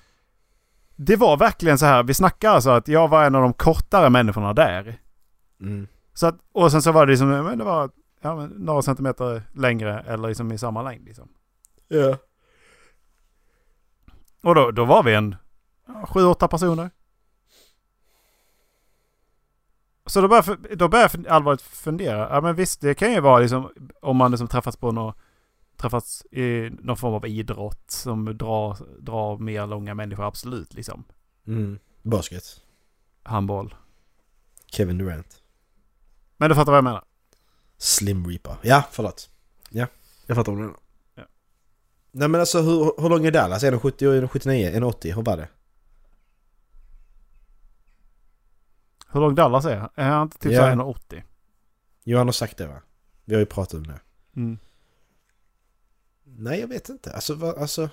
[0.97, 4.11] det var verkligen så här, vi snackar alltså att jag var en av de kortare
[4.11, 4.99] människorna där.
[5.61, 5.87] Mm.
[6.15, 7.91] Så att, och sen så var det liksom, men det var
[8.25, 11.29] ja, men några centimeter längre eller liksom i samma längd liksom.
[11.89, 12.17] Ja.
[14.43, 15.37] Och då, då var vi en
[16.05, 16.91] sju, åtta personer.
[20.07, 22.35] Så då börjar jag allvarligt fundera.
[22.35, 23.71] Ja men visst, det kan ju vara liksom
[24.03, 25.17] om man liksom träffats på något,
[25.77, 31.05] träffats i någon form av idrott som drar, drar mer långa människor, absolut liksom.
[31.47, 31.79] Mm.
[32.03, 32.45] Basket.
[33.23, 33.75] Handboll.
[34.67, 35.43] Kevin Durant.
[36.37, 37.05] Men du fattar vad jag menar?
[37.79, 38.57] Slim Reaper.
[38.63, 39.31] Ja, förlåt.
[39.71, 39.87] Ja,
[40.27, 40.77] jag fattar du menar.
[41.15, 41.23] Ja.
[42.11, 43.65] Nej men alltså hur, hur lång är Dallas?
[43.65, 43.85] 1,70
[44.25, 44.73] och 1,79?
[44.75, 45.15] 1,80?
[45.15, 45.49] Hur var det?
[49.09, 49.89] Hur lång Dallas är?
[49.95, 50.61] Är han inte typ Ja.
[50.61, 51.23] så här 1,80?
[52.05, 52.83] Johan har sagt det va?
[53.25, 54.01] Vi har ju pratat om det.
[54.37, 54.59] Mm.
[56.25, 57.13] Nej jag vet inte.
[57.13, 57.89] Alltså, va, alltså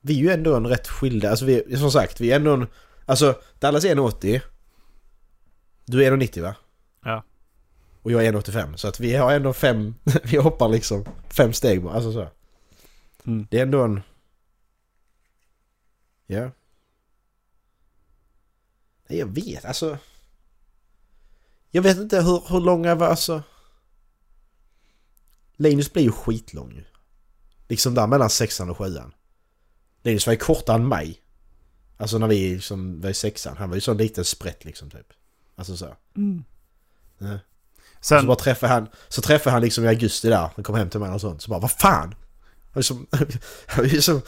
[0.00, 1.30] vi är ju ändå en rätt skilda.
[1.30, 2.66] Alltså vi, som sagt, vi är ändå en...
[3.06, 4.40] Alltså Dallas är 1,80.
[5.84, 6.54] Du är 1,90 va?
[8.02, 8.76] Och jag är 1,85.
[8.76, 9.94] Så att vi har ändå fem...
[10.24, 11.94] vi hoppar liksom fem steg bara.
[11.94, 12.28] Alltså så.
[13.24, 13.46] Mm.
[13.50, 14.00] Det är ändå en...
[16.26, 16.50] Ja.
[19.08, 19.98] Nej, jag vet alltså...
[21.70, 23.42] Jag vet inte hur, hur långa var alltså...
[25.56, 26.84] Linus blir ju skitlång ju.
[27.68, 29.14] Liksom där mellan sexan och sjuan.
[30.02, 31.20] Linus var ju kortare än mig.
[31.96, 33.56] Alltså när vi liksom var i sexan.
[33.56, 35.12] Han var ju så en liten sprätt liksom typ.
[35.54, 35.96] Alltså så.
[36.16, 36.44] Mm.
[37.18, 37.38] Ja.
[38.02, 40.90] Sen, Så bara träffade han, så träffade han liksom i augusti där, han kom hem
[40.90, 42.14] till mig och sånt, så bara vad fan?
[42.72, 43.06] Han är som,
[43.76, 44.20] är som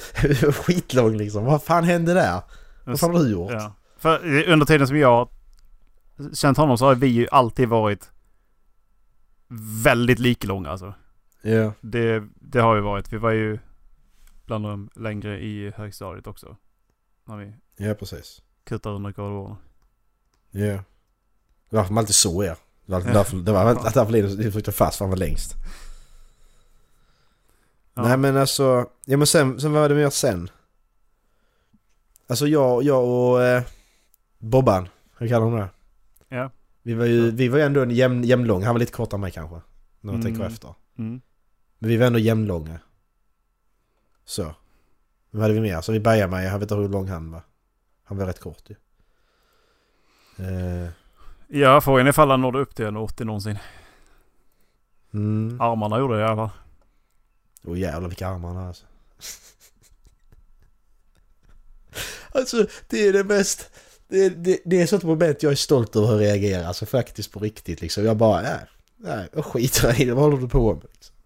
[0.52, 2.42] skitlång liksom, vad fan hände där?
[2.84, 3.52] Vad fan har du gjort?
[3.52, 3.74] ja.
[3.96, 5.28] För under tiden som jag
[6.34, 8.10] känt honom så har vi ju alltid varit
[9.84, 10.94] väldigt liklånga alltså.
[11.42, 11.72] Ja.
[11.80, 13.12] Det, det har ju varit.
[13.12, 13.58] Vi var ju
[14.46, 16.56] bland de längre i högstadiet också.
[17.26, 18.42] När vi Ja, precis.
[18.64, 19.56] kuttade under korridoren.
[20.50, 20.60] Ja.
[20.60, 22.56] Det var därför man alltid såg er.
[22.86, 25.54] Det var därför, det var därför Linus försökte fast för han var längst.
[27.94, 28.02] Ja.
[28.02, 30.50] Nej men alltså, ja men sen, sen vad var det mer sen?
[32.26, 33.62] Alltså jag, jag och eh,
[34.38, 35.68] Bobban, hur kallar hon det?
[36.28, 36.50] Ja.
[36.82, 39.20] Vi var ju, vi var ju ändå en jämn, jämnlång, han var lite kortare än
[39.20, 39.60] mig kanske.
[40.00, 40.52] När jag tänker Mm.
[40.52, 40.74] efter.
[40.98, 41.20] Mm.
[41.78, 42.78] Men vi var ändå jämnlånga.
[44.24, 44.54] Så.
[45.30, 45.80] Vad hade vi mer?
[45.80, 47.42] Så vi började med, jag vet inte hur lång han var.
[48.04, 48.76] Han var rätt kort ju.
[50.44, 50.88] Eh,
[51.56, 53.58] Ja, frågan är ifall han nådde upp till en 80 någonsin.
[55.14, 55.60] mm.
[55.60, 56.58] Armarna gjorde det i alla fall.
[57.64, 58.84] Åh jävlar vilka armar han har alltså.
[62.32, 63.70] alltså det är det mest...
[64.08, 66.64] Det, det, det är sånt moment jag är stolt över hur jag reagerar.
[66.64, 68.04] Alltså faktiskt på riktigt liksom.
[68.04, 68.58] Jag bara, nej,
[68.96, 70.14] nej, jag skiter i det.
[70.14, 70.86] Vad håller du på med?
[70.92, 71.16] Liksom.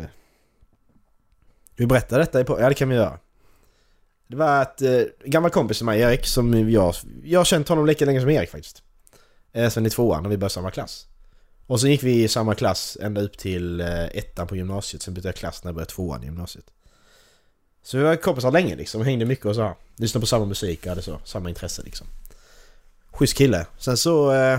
[0.00, 0.06] Ja.
[1.76, 2.60] Vi berättar detta i på...
[2.60, 3.18] Ja det kan vi göra.
[4.26, 6.94] Det var att eh, gammal kompis till mig, Erik, som jag...
[7.24, 8.82] Jag har känt honom lika länge som Erik faktiskt.
[9.52, 11.06] Eh, sen i tvåan när vi började samma klass.
[11.66, 15.02] Och så gick vi i samma klass ända upp till eh, ettan på gymnasiet.
[15.02, 16.64] Sen bytte jag klass när jag började tvåan i gymnasiet.
[17.82, 19.02] Så vi var kompisar länge liksom.
[19.02, 19.76] Hängde mycket och så.
[19.96, 21.20] Lyssnade på samma musik och hade så.
[21.24, 22.06] Samma intresse liksom.
[23.10, 23.66] Schysst kille.
[23.78, 24.32] Sen så...
[24.32, 24.58] Eh,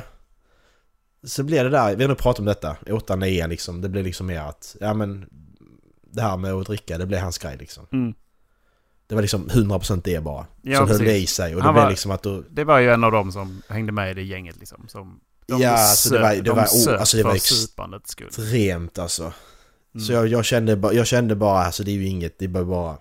[1.23, 2.77] så blev det där, vi har nog pratat om detta.
[2.91, 3.81] Åtta, nio liksom.
[3.81, 4.75] Det blev liksom mer att...
[4.79, 5.29] Ja men...
[6.01, 7.87] Det här med att dricka, det blev hans grej liksom.
[7.91, 8.13] Mm.
[9.07, 10.45] Det var liksom 100% det bara.
[10.61, 11.13] Ja, som höll precis.
[11.13, 11.55] det i sig.
[11.55, 12.43] Och det Han blev var- liksom att då...
[12.49, 14.87] Det var ju en av dem som hängde med i det gänget liksom.
[14.87, 17.35] Som, de Ja, alltså det var- det var- oh, alltså det var.
[17.35, 19.23] Extremt alltså.
[19.23, 20.05] Mm.
[20.05, 22.49] Så jag, jag, kände, ba- jag kände bara, alltså det är ju inget, det är
[22.49, 22.97] bara, bara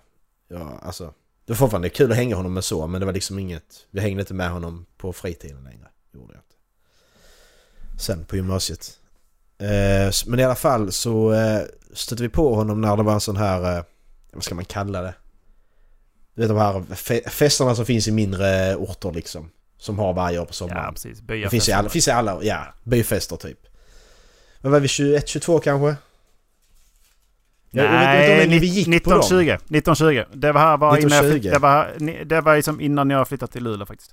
[0.47, 1.13] ja, alltså.
[1.45, 3.99] Det var fortfarande kul att hänga honom med så, men det var liksom inget, vi
[4.01, 5.87] hängde inte med honom på fritiden längre.
[6.13, 8.03] Gjorde jag inte.
[8.03, 8.99] Sen på gymnasiet.
[9.57, 11.61] Eh, men i alla fall så eh,
[11.93, 13.83] stötte vi på honom när det var en sån här, eh,
[14.33, 15.13] vad ska man kalla det?
[16.35, 19.49] Du vet de här fe- festerna som finns i mindre orter liksom.
[19.77, 20.83] Som har varje år på sommaren.
[20.85, 21.19] Ja, precis.
[21.19, 23.59] Det finns i alla, finns i alla ja, byfester typ.
[24.61, 25.95] Vad var vi, 21, 22 kanske?
[27.69, 29.19] Nej, länge vi gick på dem.
[29.19, 29.49] 1920.
[29.49, 30.23] 1920.
[30.33, 31.49] Det var här bara innan jag, 1920.
[31.53, 34.11] det var, det var liksom innan jag flyttade till Luleå faktiskt.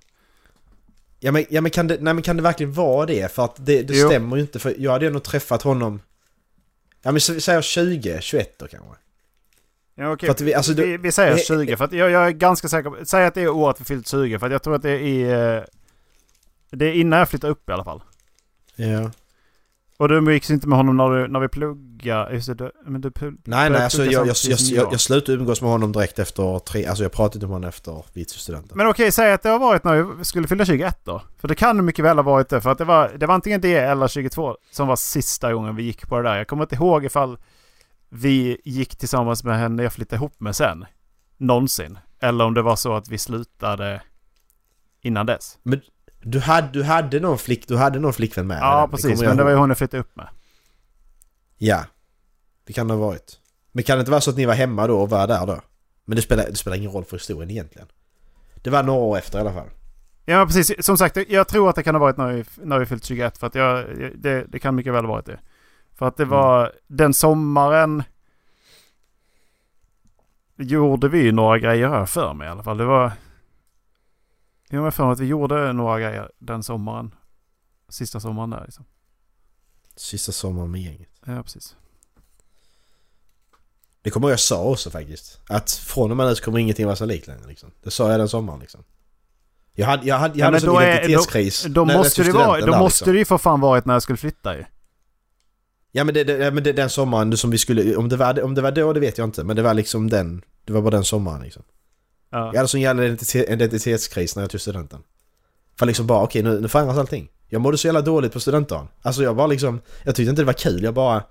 [1.21, 3.33] Ja men, ja, men, kan, det, nej, men kan det verkligen vara det?
[3.33, 6.01] För att det, det stämmer ju inte, för jag hade ändå träffat honom...
[7.03, 8.89] Ja men säger 20, 21 då kanske.
[9.95, 10.35] Ja, okej.
[10.41, 12.97] Vi, alltså, vi, vi säger eh, 20 för att jag, jag är ganska säker på...
[13.05, 15.57] Säg att det är året vi fyllt 20 för att jag tror att det är...
[15.57, 15.63] eh,
[16.71, 18.03] Det är innan jag flyttade upp i alla fall.
[18.77, 19.11] ja.
[19.97, 22.35] Och du umgicks inte med honom när, du, när vi pluggade?
[22.35, 25.39] Just det, du, men du plugg, Nej nej, alltså jag, jag, jag, jag, jag slutade
[25.39, 26.87] umgås med honom direkt efter tre...
[26.87, 28.77] Alltså jag pratade inte med honom efter vi tog studenten.
[28.79, 31.23] Men okej, säg att det har varit när vi skulle fylla 21 då.
[31.39, 32.61] För det kan mycket väl ha varit det.
[32.61, 35.83] För att det var, det var antingen det eller 22 som var sista gången vi
[35.83, 36.37] gick på det där.
[36.37, 37.39] Jag kommer inte ihåg ifall
[38.15, 40.85] vi gick tillsammans med henne jag flyttade ihop med sen.
[41.37, 41.99] Någonsin.
[42.21, 44.03] Eller om det var så att vi slutade
[45.01, 45.59] innan dess.
[46.23, 49.21] Du hade, du hade någon flick, du hade någon flickvän med Ja, redan, precis.
[49.21, 50.29] Men det var ju hon jag flyttade upp med.
[51.59, 51.85] Ja.
[52.65, 53.39] Det kan det ha varit.
[53.73, 55.61] Men kan det inte vara så att ni var hemma då och var där då?
[56.05, 57.89] Men det spelar, det spelar ingen roll för historien egentligen.
[58.63, 59.69] Det var några år efter i alla fall.
[60.25, 60.87] Ja, precis.
[60.87, 63.39] Som sagt, jag tror att det kan ha varit när vi, när vi fyllt 21.
[63.39, 65.39] För att jag, det, det kan mycket väl ha varit det.
[66.03, 68.03] För att det var den sommaren...
[70.57, 72.77] Gjorde vi några grejer här för mig i alla fall.
[72.79, 73.13] Det var...
[74.69, 77.15] Jag har för mig att vi gjorde några grejer den sommaren.
[77.89, 78.85] Sista sommaren där liksom.
[79.97, 81.09] Sista sommaren med gänget.
[81.27, 81.77] Ja, precis.
[84.03, 85.41] Det kommer jag sa också faktiskt.
[85.49, 87.71] Att från och med nu så kommer ingenting vara så likt längre liksom.
[87.83, 88.85] Det sa jag den sommaren liksom.
[89.73, 91.65] Jag hade, jag hade, jag Ja, hade men sån då är- identitetskris.
[91.65, 93.13] Då jag måste, det, vara, då där, måste liksom.
[93.13, 94.65] det ju för fan varit när jag skulle flytta ju.
[95.93, 97.97] Ja men, det, det, men det, den sommaren som vi skulle...
[97.97, 99.45] Om det, var, om det var då det vet jag inte.
[99.45, 100.43] Men det var liksom den...
[100.65, 101.63] Det var bara den sommaren liksom.
[102.31, 102.47] Ja.
[102.47, 105.03] Jag hade sån jävla identitet, identitetskris när jag tog studenten.
[105.79, 107.31] För liksom bara okej nu, nu förändras allting.
[107.49, 108.89] Jag mådde så jävla dåligt på studentdagen.
[109.03, 109.81] Alltså jag bara liksom...
[110.05, 110.83] Jag tyckte inte det var kul.
[110.83, 111.25] Jag bara...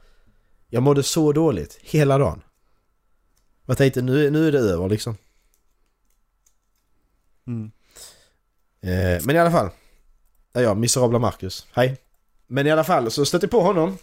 [0.69, 2.41] Jag mådde så dåligt hela dagen.
[3.65, 5.17] Jag tänkte nu, nu är det över liksom.
[7.47, 7.71] Mm.
[8.81, 9.69] Eh, men i alla fall.
[10.53, 11.67] Ja, miserabla Marcus.
[11.71, 11.97] Hej.
[12.47, 13.97] Men i alla fall så stötte jag på honom.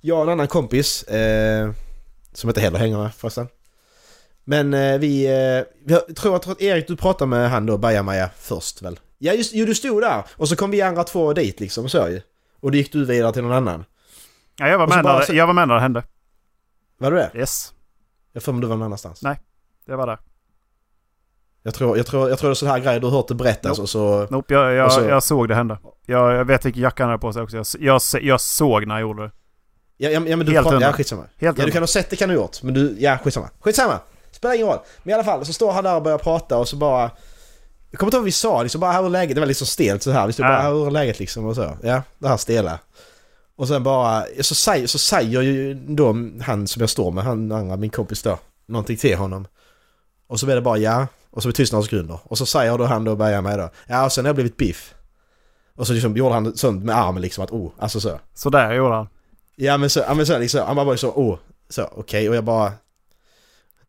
[0.00, 1.02] Jag och en annan kompis.
[1.02, 1.70] Eh,
[2.32, 3.48] som inte heller hänger med förresten.
[4.44, 5.26] Men eh, vi...
[5.26, 9.00] Eh, jag tror, att Erik du pratade med han då, Bajamaja, först väl?
[9.18, 10.22] Ja just jo, du stod där.
[10.36, 12.20] Och så kom vi andra två dit liksom så ju.
[12.60, 13.84] Och då gick du vidare till någon annan.
[14.58, 16.02] Ja, jag var med, bara när, jag var med när det hände.
[16.98, 17.30] Var du det?
[17.34, 17.72] Yes.
[18.32, 19.22] Jag får mig du var någon annanstans.
[19.22, 19.40] Nej.
[19.86, 20.18] Jag var där.
[21.62, 23.34] Jag tror, jag tror, jag tror det är så här grejer du har hört det
[23.34, 23.82] berättas Nope.
[23.82, 24.26] och så...
[24.30, 25.78] Nope, jag, jag, så- jag såg det hända.
[26.06, 27.56] Jag, jag vet vilken jacka han hade på sig också.
[27.56, 29.30] Jag, jag, jag såg när jag gjorde det.
[30.00, 30.80] Ja, ja, ja men du Helt pratar...
[30.80, 31.24] Ja, skitsamma.
[31.36, 32.62] Helt Ja, du kan ha sett det kan du gjort.
[32.62, 32.96] Men du...
[32.98, 33.50] Ja, skitsamma.
[33.60, 34.00] Skitsamma!
[34.30, 34.78] Spelar ingen roll.
[35.02, 37.10] Men i alla fall så står han där och börjar prata och så bara...
[37.90, 39.34] Jag kommer inte ihåg vad vi sa liksom bara här är läget.
[39.34, 40.26] Det var liksom stelt så här.
[40.26, 41.76] Vi stod bara här är läget liksom och så.
[41.82, 42.78] Ja, det här stela.
[43.56, 44.24] Och sen bara...
[44.40, 48.22] Så säger, så säger ju då han som jag står med, han andra, min kompis
[48.22, 48.38] då.
[48.66, 49.46] Någonting till honom.
[50.28, 51.06] Och så blir det bara ja.
[51.30, 52.18] Och så blir det tyst några sekunder.
[52.24, 53.70] Och så säger då han då, börjar med då.
[53.86, 54.94] Ja, och sen har jag blivit biff.
[55.76, 58.20] Och så liksom gjorde han sånt med armen liksom att oh, alltså så.
[58.34, 59.08] Så där gjorde han.
[59.60, 61.38] Ja men så, ja, men så liksom, han bara så, åh,
[61.68, 62.72] så okej och jag bara...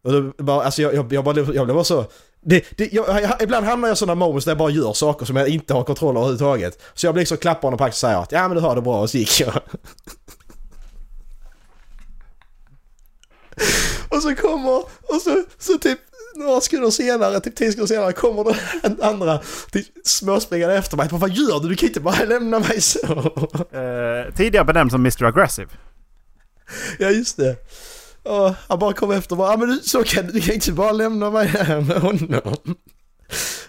[0.03, 2.05] Och då bara, alltså jag, jag, jag bara, jag blev bara så...
[2.41, 5.25] Det, det, jag, jag, ibland hamnar jag i sådana moments där jag bara gör saker
[5.25, 6.81] som jag inte har kontroll över överhuvudtaget.
[6.93, 8.75] Så jag blir liksom klappar honom på axeln och säger att ja men du har
[8.75, 9.53] det bra och så gick jag.
[14.09, 15.99] och så kommer, och så, så typ
[16.39, 19.39] några sekunder senare, typ 10 sekunder senare kommer det en andra
[19.71, 21.07] typ, småspringande efter mig.
[21.11, 21.69] Vad gör du?
[21.69, 23.07] Du kan inte bara lämna mig så.
[23.71, 25.23] Eh, tidigare benämnd som Mr.
[25.23, 25.69] Aggressive.
[26.99, 27.55] Ja just det.
[28.23, 30.53] Och han bara kom efter och bara, ja men du, så kan du, du kan
[30.53, 32.41] inte bara lämna mig här med honom.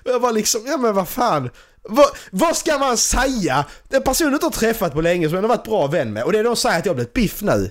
[0.05, 1.51] Och jag bara liksom, ja men vad fan.
[1.83, 3.65] Vad, vad ska man säga?
[3.89, 6.25] Den personen du inte har träffat på länge som jag har varit bra vän med
[6.25, 7.71] och det är de säger att jag har blivit biff nu.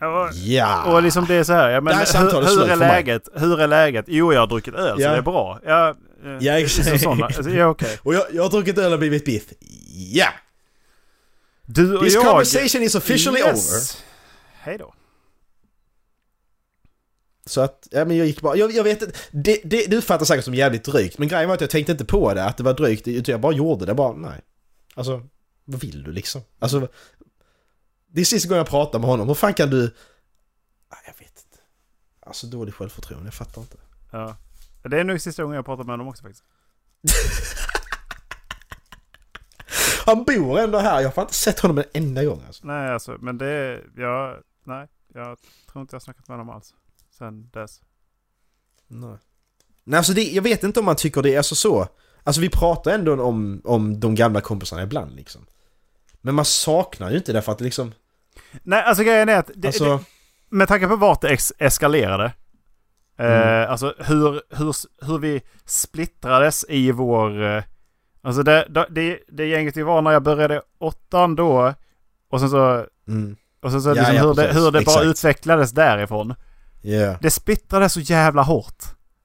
[0.00, 0.82] Ja, Ja.
[0.94, 3.28] Och liksom det är så här, ja, men hur, hur är läget?
[3.34, 4.04] Hur är läget?
[4.08, 5.10] Jo, jag har druckit öl så Ja.
[5.10, 5.60] det är bra.
[5.64, 5.88] Ja,
[6.24, 6.88] eh, Ja, exakt.
[6.88, 7.98] så sådana, alltså, ja okej.
[8.02, 9.44] Och jag, jag har druckit öl och blivit biff.
[10.12, 10.28] Ja.
[11.66, 12.24] Du och This jag...
[12.24, 13.80] conversation is officially over.
[14.60, 14.94] Hej då.
[17.46, 20.28] Så att, ja men jag gick bara, jag, jag vet inte, det, det, det uppfattas
[20.28, 21.18] säkert som jävligt drygt.
[21.18, 23.08] Men grejen var att jag tänkte inte på det, att det var drygt.
[23.08, 24.40] utan Jag bara gjorde det, bara nej.
[24.94, 25.22] Alltså,
[25.64, 26.40] vad vill du liksom?
[26.58, 26.88] Alltså,
[28.08, 29.28] det är sista gången jag pratar med honom.
[29.28, 29.80] Hur fan kan du...
[29.80, 31.58] Nej, jag vet inte.
[32.20, 33.76] Alltså dålig självförtroende, jag fattar inte.
[34.12, 34.36] Ja.
[34.82, 36.44] Det är nog sista gången jag pratar med honom också faktiskt.
[40.06, 42.66] Han bor ändå här, jag har fan inte sett honom en enda gång alltså.
[42.66, 43.82] Nej, alltså, men det...
[43.96, 45.38] Jag, nej, jag
[45.72, 46.74] tror inte jag har snackat med honom alls.
[47.10, 47.80] Sen dess.
[48.86, 49.16] Nej.
[49.84, 51.88] Nej alltså det, jag vet inte om man tycker det är alltså så.
[52.22, 55.46] Alltså vi pratar ändå om, om de gamla kompisarna ibland liksom.
[56.28, 57.92] Men man saknar ju inte det för att liksom...
[58.62, 59.50] Nej, alltså grejen är att...
[59.54, 59.96] Det, Alltså...
[59.96, 60.04] det,
[60.48, 62.32] med tanke på vart det ex eskalerade.
[63.18, 63.62] Mm.
[63.62, 64.74] Eh, alltså hur, hur,
[65.06, 67.42] hur vi splittrades i vår...
[67.42, 67.62] Eh,
[68.22, 71.74] alltså det, det, det, det gänget vi var när jag började åttan då.
[72.30, 72.86] Och sen så...
[73.06, 73.36] Mm.
[73.62, 76.34] Och sen så Ja, liksom ja, hur, det, hur det bara utvecklades därifrån.
[76.82, 77.16] Yeah.
[77.20, 78.84] Det splittrades så jävla hårt.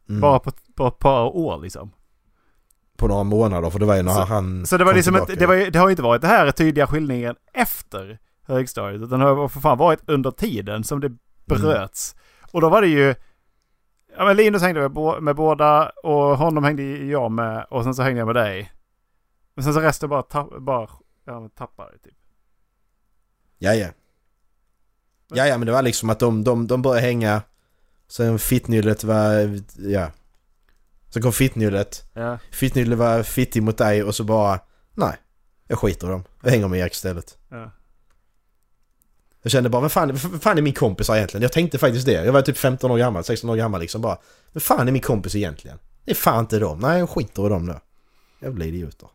[0.10, 0.22] Mm.
[0.22, 1.92] Bara på, på ett par år liksom.
[3.04, 5.40] På några månader för det var ju när Så- han Så det var liksom ett,
[5.40, 9.02] det, var, det har ju inte varit det här är tydliga skillningen efter högstadiet.
[9.02, 11.12] Utan det har för fan varit under tiden som det
[11.46, 12.16] bröts.
[12.52, 13.16] Och då var det ju...
[14.18, 18.02] Ja men Linus hängde med, med båda och honom hängde jag med och sen så
[18.04, 18.72] hängde jag med dig.
[19.56, 20.90] Men sen så resten bara, tapp, bara
[21.26, 22.16] ja, tappade typ.
[23.58, 23.88] Ja, ja.
[25.34, 27.42] Ja, ja, men det var liksom att de, de, de började hänga.
[28.08, 30.12] Sen fittnyllet var, ja.
[31.14, 32.06] Så kom fittnyllet.
[32.14, 32.38] Ja.
[32.52, 34.60] Fittnyllet var fittig mot dig och så bara,
[34.94, 35.16] nej.
[35.68, 36.24] Jag skiter i dem.
[36.44, 37.38] Jag hänger med Erik istället.
[37.50, 37.72] ja.
[39.42, 41.42] Jag kände bara, vem fan, vem fan är min kompis egentligen?
[41.42, 42.26] Jag tänkte faktiskt det.
[42.26, 44.18] Jag var typ 15 år gammal, 16 år gammal liksom bara.
[44.54, 45.80] Vem fan är min kompis egentligen?
[46.06, 46.80] Det är fan inte dem.
[46.80, 47.76] Nej, jag skiter i dem nu.
[48.42, 49.10] Jävla idioter.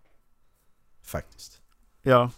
[1.04, 1.58] Faktiskt.
[2.02, 2.30] Ja.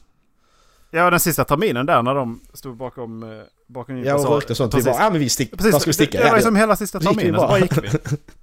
[0.90, 3.42] Ja, den sista terminen där när de stod bakom,
[3.72, 4.74] bakom Ja och rökte sånt.
[4.74, 4.92] Vi Precis.
[4.92, 5.56] bara, ja men vi sticker.
[5.56, 6.10] Precis, ska vi sticka?
[6.12, 7.58] Det, det var Ja, liksom hela sista vi terminen, så bara.
[7.58, 7.88] gick vi.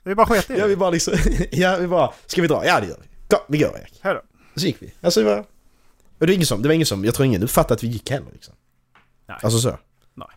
[0.03, 0.67] Vi bara sket i Ja det.
[0.67, 1.13] vi bara liksom,
[1.51, 2.65] ja vi bara, ska vi dra?
[2.65, 3.07] Ja det gör vi.
[3.35, 3.99] Kom, vi går Erik.
[4.01, 4.21] Hej då.
[4.59, 4.93] Så gick vi.
[5.01, 5.39] Alltså det var...
[5.39, 5.45] Och
[6.19, 8.09] det var ingen som, det var ingen som, jag tror ingen uppfattade att vi gick
[8.11, 8.53] heller liksom.
[9.27, 9.37] Nej.
[9.41, 9.77] Alltså så.
[10.13, 10.27] Nej.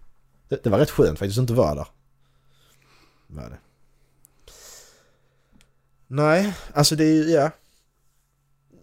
[0.49, 1.87] Det, det var rätt skönt faktiskt att inte vara där.
[3.27, 3.59] Var det.
[6.07, 7.51] Nej, alltså det är ju, ja.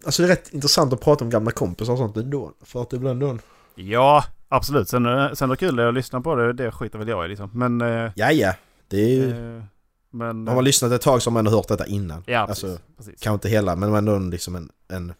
[0.04, 2.52] Alltså det är rätt intressant att prata om gamla kompisar och sånt ändå.
[2.60, 3.38] För att ibland då...
[3.74, 4.88] Ja, absolut.
[4.88, 6.52] Sen, det- sen är det kul att lyssna på det.
[6.52, 7.50] Det skiter väl jag i liksom.
[7.54, 7.80] Men...
[7.80, 8.54] Eh, Ja ja.
[8.88, 9.56] Det är ju...
[9.56, 9.62] eh,
[10.10, 10.48] men...
[10.48, 12.22] Har man lyssnat ett tag så har man ändå hört detta innan.
[12.26, 12.64] Ja, precis.
[12.64, 13.20] Alltså, precis.
[13.22, 15.14] kanske inte hela, men ändå en- liksom en, en...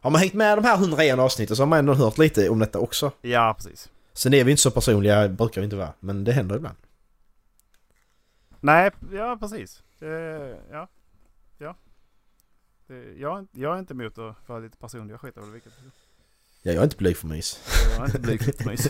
[0.00, 2.58] Har man hängt med de här 101 avsnitten så har man ändå hört lite om
[2.58, 3.10] detta också.
[3.20, 3.90] Ja, precis.
[4.12, 6.76] Sen är vi inte så personliga, brukar vi inte vara, men det händer ibland.
[8.60, 9.82] Nej, ja precis.
[10.70, 10.88] Ja.
[11.58, 11.76] Ja.
[13.18, 15.12] Jag, jag är inte emot att vara lite personlig.
[15.14, 15.72] Jag skiter väl vilket.
[16.66, 17.60] Ja, jag är inte blyg för mys.
[17.94, 18.88] Jag är inte blyg för mys.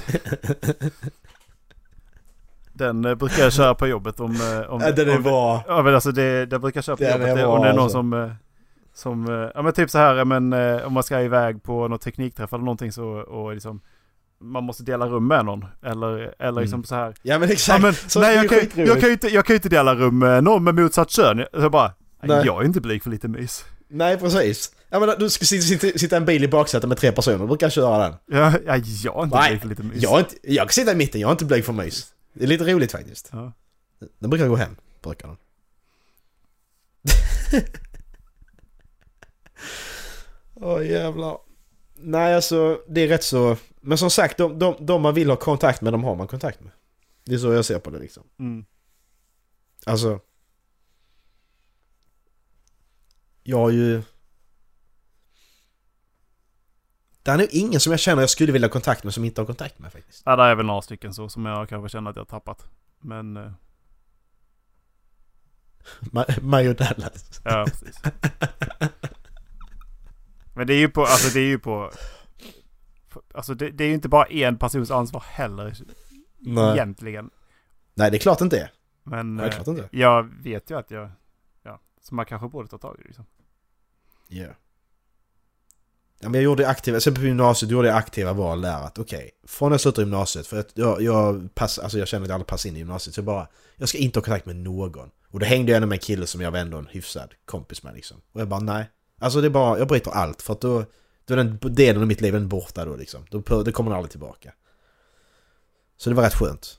[2.72, 4.32] Den eh, brukar jag köra på jobbet om...
[4.34, 5.64] eh, om Ja, den är om, bra.
[5.68, 7.28] Ja men alltså det, det brukar jag köra på Den jobbet.
[7.28, 7.98] är Det, bra, om det är någon alltså.
[7.98, 8.12] som...
[8.12, 8.30] eh,
[8.94, 12.00] Som, eh, ja men typ så här, men eh, om man ska iväg på något
[12.00, 13.80] teknikträff eller någonting så och liksom
[14.40, 15.64] man måste dela rum med någon.
[15.82, 16.84] Eller, eller liksom Mm.
[16.84, 17.14] så här.
[17.22, 17.82] Ja men Ja, exakt.
[17.82, 18.88] men, Så nej det är jag kan, skitroligt.
[18.88, 21.44] jag, kan ju inte, jag kan ju inte dela rum med någon med motsatt kön.
[21.52, 22.28] Så jag bara, nej.
[22.36, 22.46] Nej.
[22.46, 23.64] jag är inte blyg för lite mys.
[23.88, 24.72] Nej precis.
[24.88, 27.66] Ja men du ska sitta, sitta, en bil i baksätet med tre personer, då brukar
[27.66, 28.14] jag köra den.
[28.26, 30.02] Ja, ja, jag är inte Nej, blyg för lite mys.
[30.02, 32.14] Jag, inte, jag kan sitta i mitten, jag är inte blyg för mys.
[32.32, 33.28] Det är lite roligt faktiskt.
[33.32, 33.52] Ja.
[34.18, 35.36] Den brukar gå hem, brukar den.
[40.54, 41.38] Åh jävlar.
[41.94, 43.56] Nej alltså, det är rätt så...
[43.80, 46.60] Men som sagt, de, de, de man vill ha kontakt med, de har man kontakt
[46.60, 46.72] med.
[47.24, 48.22] Det är så jag ser på det liksom.
[48.38, 48.64] Mm.
[49.86, 50.20] Alltså...
[53.46, 54.02] Jag har ju...
[57.22, 59.40] Det är nog ingen som jag känner jag skulle vilja ha kontakt med som inte
[59.40, 60.22] har kontakt med faktiskt.
[60.26, 62.66] Ja, där är väl några stycken så som jag kanske känner att jag har tappat.
[63.00, 63.52] Men, eh,
[66.00, 67.40] Ma- Mig och Dallas.
[67.44, 68.02] ja precis.
[70.54, 71.90] Men det är ju på, alltså det är ju på...
[73.34, 75.76] Alltså det, det är ju inte bara en persons ansvar heller.
[76.38, 76.72] Nej.
[76.72, 77.30] Egentligen.
[77.94, 78.70] Nej, det är klart inte det.
[79.02, 79.88] Men Nej, eh, klart inte.
[79.90, 81.10] jag vet ju att jag...
[81.62, 83.24] Ja, så man kanske borde ta tag i det liksom.
[84.28, 84.46] Ja.
[86.20, 89.30] Ja, men jag gjorde aktiva, sen på gymnasiet gjorde jag aktiva val där att okej,
[89.46, 92.46] från jag slutade gymnasiet, för att jag, jag, pass, alltså jag känner att jag aldrig
[92.46, 95.10] passar in i gymnasiet, så jag bara, jag ska inte ha kontakt med någon.
[95.28, 97.82] Och då hängde jag ändå med en kille som jag var ändå en hyfsad kompis
[97.82, 98.16] med liksom.
[98.32, 98.90] Och jag bara nej.
[99.18, 100.84] Alltså det är bara, jag bryter allt för att då,
[101.24, 103.26] då är den delen av mitt liv den borta då liksom.
[103.30, 104.52] Då, det kommer den aldrig tillbaka.
[105.96, 106.78] Så det var rätt skönt.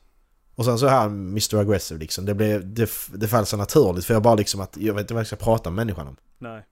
[0.55, 1.55] Och sen så här Mr.
[1.55, 4.93] Aggressive liksom, det blev, det, det föll så naturligt för jag bara liksom att, jag
[4.93, 6.17] vet inte vad jag ska prata med människan om.
[6.37, 6.65] Nej.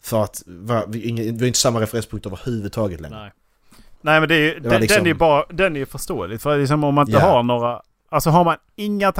[0.00, 3.18] För att va, vi, vi har inte samma referenspunkt överhuvudtaget längre.
[3.18, 3.32] Nej.
[4.00, 5.86] Nej men det är ju, var den, liksom- den är ju bara, den är ju
[5.86, 6.40] förståelig.
[6.40, 7.30] För liksom om man inte Ja.
[7.30, 9.12] har några, alltså har man inga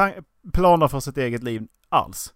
[0.52, 2.34] planer för sitt eget liv alls.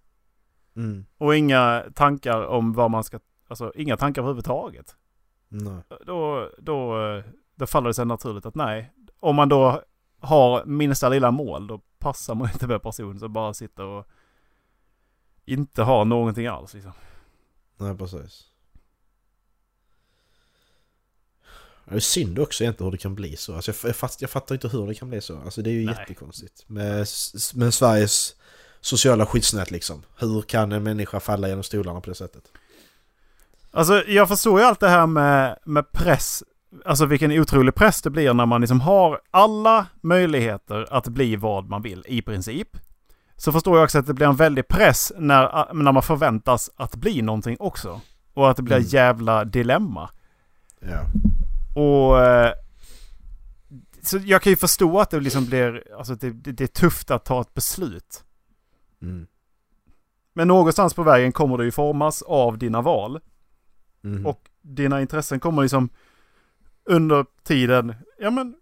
[0.76, 1.04] Mm.
[1.18, 3.18] Och inga tankar om vad man ska,
[3.48, 4.96] alltså inga tankar överhuvudtaget.
[5.48, 5.82] Nej.
[6.06, 6.96] Då, då,
[7.54, 8.92] då faller det sig naturligt att nej.
[9.20, 9.82] Om man då
[10.20, 14.06] har minsta lilla mål då passar man inte med person som bara sitter och
[15.44, 16.92] inte har någonting alls liksom.
[17.82, 18.46] Nej, precis.
[21.84, 23.54] Det är synd också egentligen hur det kan bli så.
[23.54, 25.38] Alltså jag, fatt, jag fattar inte hur det kan bli så.
[25.38, 25.94] Alltså det är ju Nej.
[25.98, 26.64] jättekonstigt.
[26.68, 27.06] Med,
[27.54, 28.34] med Sveriges
[28.80, 30.02] sociala skyddsnät liksom.
[30.16, 32.44] Hur kan en människa falla genom stolarna på det sättet?
[33.70, 36.42] Alltså jag förstår ju allt det här med, med press.
[36.84, 41.68] Alltså vilken otrolig press det blir när man liksom har alla möjligheter att bli vad
[41.68, 42.68] man vill i princip.
[43.42, 46.96] Så förstår jag också att det blir en väldig press när, när man förväntas att
[46.96, 48.00] bli någonting också.
[48.34, 48.88] Och att det blir Mm.
[48.88, 50.10] jävla dilemma.
[50.80, 51.04] Ja.
[51.82, 52.20] Och...
[52.24, 52.52] eh,
[54.02, 55.84] Så jag kan ju förstå att det liksom blir...
[55.98, 58.24] Alltså det, det, det är tufft att ta ett beslut.
[59.02, 59.26] Mm.
[60.34, 63.20] Men någonstans på vägen kommer det ju formas av dina val.
[64.00, 64.26] Mhm.
[64.26, 65.88] Och dina intressen kommer liksom
[66.84, 68.54] under tiden, ja men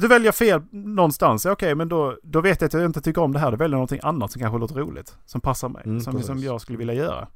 [0.00, 3.32] du väljer fel någonstans, okej men då, då vet jag att jag inte tycker om
[3.32, 5.16] det här, då väljer jag någonting annat som kanske låter roligt.
[5.26, 6.26] Som passar mig, Mm, som, precis.
[6.26, 7.28] som jag skulle vilja göra.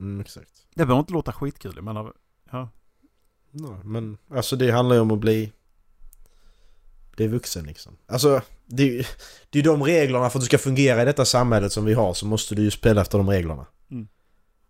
[0.00, 0.50] Mm, exakt.
[0.74, 2.12] Det behöver inte låta skitkul, menar,
[2.50, 2.68] ja.
[3.50, 5.52] Nej, men alltså det handlar ju om att bli...
[7.16, 7.96] Bli vuxen liksom.
[8.06, 9.04] Alltså, det är ju
[9.50, 12.14] det är de reglerna för att du ska fungera i detta samhället som vi har
[12.14, 13.66] så måste du ju spela efter de reglerna.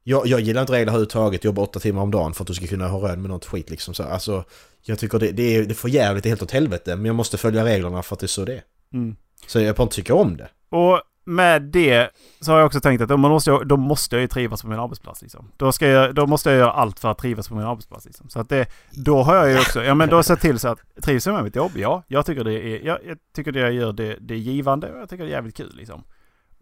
[0.07, 0.18] Mm.
[0.18, 2.66] Jag, jag gillar inte regler överhuvudtaget, jobba åtta timmar om dagen för att du ska
[2.66, 3.94] kunna ha råd med något skit liksom.
[3.94, 4.44] Så, alltså,
[4.82, 7.64] jag tycker det, det, är, det får jävligt helt åt helvete men jag måste följa
[7.64, 8.62] reglerna för att det är så det är.
[8.92, 9.16] Mm.
[9.46, 10.48] Så jag får inte tycka om det.
[10.70, 14.20] Och med det så har jag också tänkt att då måste jag, då måste jag
[14.20, 15.22] ju trivas på min arbetsplats.
[15.22, 15.52] Liksom.
[15.57, 18.07] Då, ska jag, då måste jag göra allt för att trivas på min arbetsplats.
[18.07, 18.28] Liksom.
[18.28, 20.78] Så att det, då har jag ju också, ja men då sett till så att
[21.02, 21.72] trivs jag med mitt jobb?
[21.74, 24.92] Ja, jag tycker det är, jag, jag tycker det jag gör det, det är givande
[24.92, 26.04] och jag tycker det är jävligt kul liksom.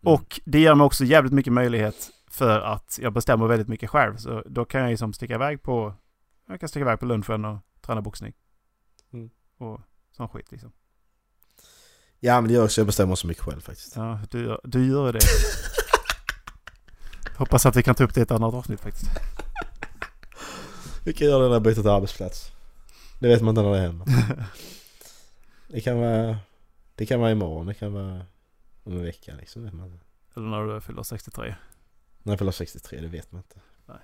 [0.04, 4.16] Och det ger mig också jävligt mycket möjlighet för att jag bestämmer väldigt mycket själv.
[4.16, 5.94] Så då kan jag liksom sticka iväg på,
[6.48, 8.32] jag kan sticka iväg på lunchen och träna boxning.
[9.12, 9.30] Mm.
[9.58, 9.80] Och
[10.12, 10.72] sån skit liksom.
[12.20, 13.96] Ja men det gör också, jag bestämmer så mycket själv faktiskt.
[13.96, 15.20] Ja, du, gör- du gör det.
[17.38, 19.10] Hoppas att vi kan ta upp det i ett annat avsnitt faktiskt.
[21.04, 22.52] Vi kan göra det när jag byter till arbetsplats.
[23.20, 24.06] Det vet man inte när det händer.
[25.68, 26.38] Det kan vara,
[26.94, 28.26] det kan vara imorgon, det kan vara
[28.82, 29.64] om en vecka liksom.
[29.64, 30.04] Vet man inte.
[30.36, 31.54] Eller när du fyller 63.
[32.24, 33.60] När jag fyller 63, det vet man inte.
[33.86, 33.96] Nej.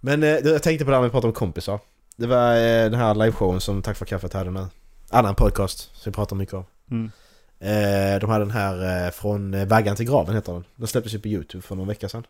[0.00, 1.80] Men eh, jag tänkte på det här med att prata om kompisar.
[2.16, 4.66] Det var eh, den här liveshowen som Tack för kaffet hade nu.
[5.10, 6.64] Annan podcast som vi pratar mycket om.
[6.90, 7.10] Mm.
[7.58, 10.64] Eh, de hade den här eh, Från eh, vaggan till graven heter den.
[10.76, 12.26] Den släpptes ju på YouTube för någon vecka sedan.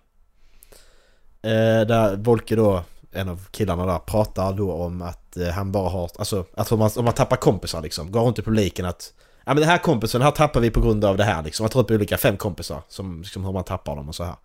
[1.43, 6.11] Eh, där Volke då, en av killarna där, pratar då om att han bara har,
[6.19, 9.13] alltså att om man, om man tappar kompisar liksom, går runt i publiken att
[9.47, 11.65] Ja men den här kompisen, den här tappar vi på grund av det här liksom.
[11.65, 14.37] Jag tar upp olika fem kompisar som liksom hur man tappar dem och så här.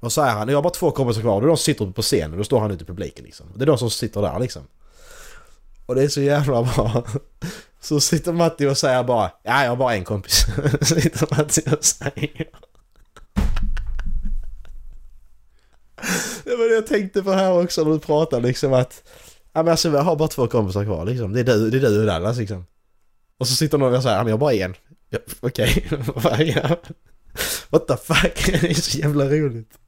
[0.00, 1.86] Och så är han, jag har bara två kompisar kvar, och är de som sitter
[1.86, 3.46] på scenen och då står han ute i publiken liksom.
[3.54, 4.62] Det är de som sitter där liksom.
[5.86, 7.04] Och det är så jävla bra.
[7.80, 10.46] Så sitter Matti och säger bara Ja, jag har bara en kompis.
[10.80, 12.48] sitter Matti och säger.
[16.44, 19.02] Det var det jag tänkte på här också när du pratade liksom att
[19.52, 21.32] Ja men alltså jag har bara två kompisar kvar liksom.
[21.32, 22.64] Det är du, det är du och Dallas liksom.
[23.38, 24.74] Och så sitter någon och säger ja men jag bara en.
[25.10, 25.86] Ja, Okej,
[26.56, 26.76] ja.
[27.70, 28.46] What the fuck?
[28.60, 29.78] Det är så jävla roligt.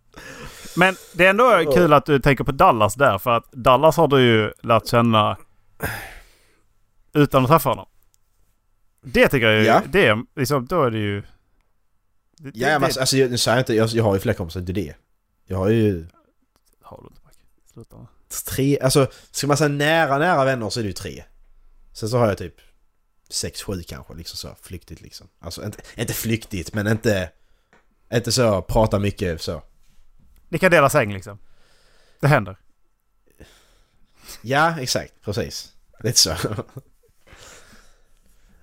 [0.76, 3.18] Men det är ändå kul att du tänker på Dallas där.
[3.18, 5.36] För att Dallas har du ju lärt känna
[7.14, 7.86] utan att träffa honom.
[9.02, 9.82] Det tycker jag ju, Ja.
[9.88, 11.22] det liksom, då är det ju...
[12.38, 14.32] Det, Ja men alltså, alltså jag, nu säger jag inte, jag, jag har ju fler
[14.32, 14.94] kompisar, det är det.
[15.46, 16.06] Jag har ju
[16.82, 17.30] har du inte Mac.
[17.72, 18.06] Sluta
[18.46, 21.24] tre, alltså ska man säga nära nära vänner så är det ju tre.
[21.92, 22.54] Sen så har jag typ
[23.28, 25.28] sex, sju kanske liksom så flyktigt liksom.
[25.38, 27.30] Alltså inte, inte flyktigt men inte,
[28.12, 29.62] inte så prata mycket så.
[30.48, 31.38] Ni kan dela säng liksom.
[32.20, 32.56] Det händer.
[34.42, 35.72] Ja exakt, precis.
[36.00, 36.36] Lite så.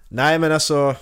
[0.10, 0.96] Nej men alltså...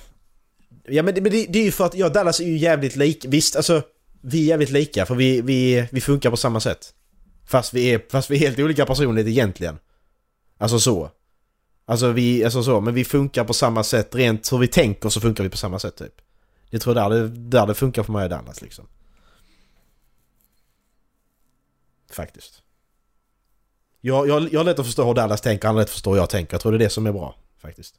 [0.84, 2.58] Ja men det, men det, det är ju för att jag och Dallas är ju
[2.58, 3.30] jävligt lika.
[3.30, 3.84] Visst alltså,
[4.22, 6.94] vi är jävligt lika för vi, vi, vi funkar på samma sätt.
[7.46, 9.80] Fast vi är, fast vi är helt olika personligheter egentligen.
[10.58, 11.12] Alltså så.
[11.92, 14.16] Alltså vi, alltså så, men vi funkar på samma sätt.
[14.16, 16.22] Rent hur vi tänker så funkar vi på samma sätt typ.
[16.70, 18.88] Jag tror där det, där det funkar för mig och Dallas liksom.
[22.12, 22.62] Faktiskt.
[24.02, 26.12] Jag, jag, jag har lätt att förstå hur Dallas tänker, han har lätt att förstå
[26.12, 26.54] hur jag tänker.
[26.54, 27.96] Jag tror det är det som är bra, faktiskt.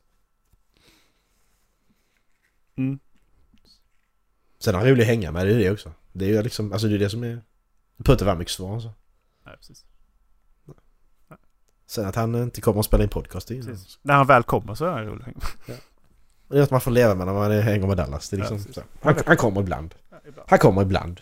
[2.76, 2.99] Mm.
[4.59, 5.93] Sen är han rolig att hänga med, det är det också.
[6.12, 7.28] Det är ju liksom, alltså det är det som är...
[7.28, 7.43] Det
[7.97, 8.93] behöver inte vara mycket svårare så.
[9.47, 9.84] Nej, precis.
[11.93, 13.99] Sen att han inte kommer att spela in podcast, precis.
[14.03, 15.24] När han väl kommer så är han rolig.
[16.49, 18.28] Det är att man får leva med när man hänger med Dallas.
[18.30, 18.82] Det är liksom Ja.
[19.03, 19.95] Han, han kommer ibland.
[20.11, 20.47] Ja, ibland.
[20.51, 21.20] Han kommer ibland.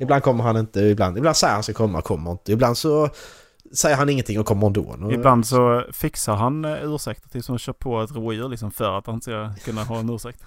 [0.00, 2.52] Ibland kommer han inte, ibland, ibland säger han ska komma, kommer inte.
[2.52, 3.08] Ibland så
[3.74, 4.82] säger han ingenting och kommer ändå.
[5.04, 8.98] Och- Ibland så fixar han eh, ursäkter till som kör på ett rådjur liksom för
[8.98, 10.44] att han ska kunna ha en ursäkt.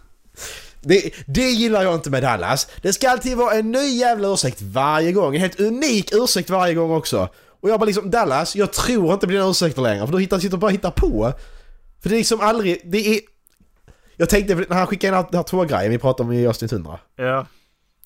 [0.82, 2.68] Det, det gillar jag inte med Dallas.
[2.82, 5.36] Det ska alltid vara en ny jävla ursäkt varje gång.
[5.36, 7.30] En helt unik ursäkt varje gång också.
[7.62, 10.06] Och jag bara liksom, Dallas, jag tror inte på dina ursäkter längre.
[10.06, 11.34] För du hittar, sitter bara och hittar på.
[12.02, 13.20] För det är liksom aldrig, det är...
[14.18, 17.00] Jag tänkte när han skickade in den här två-grejen vi pratade om i avsnitt 100.
[17.16, 17.46] Ja.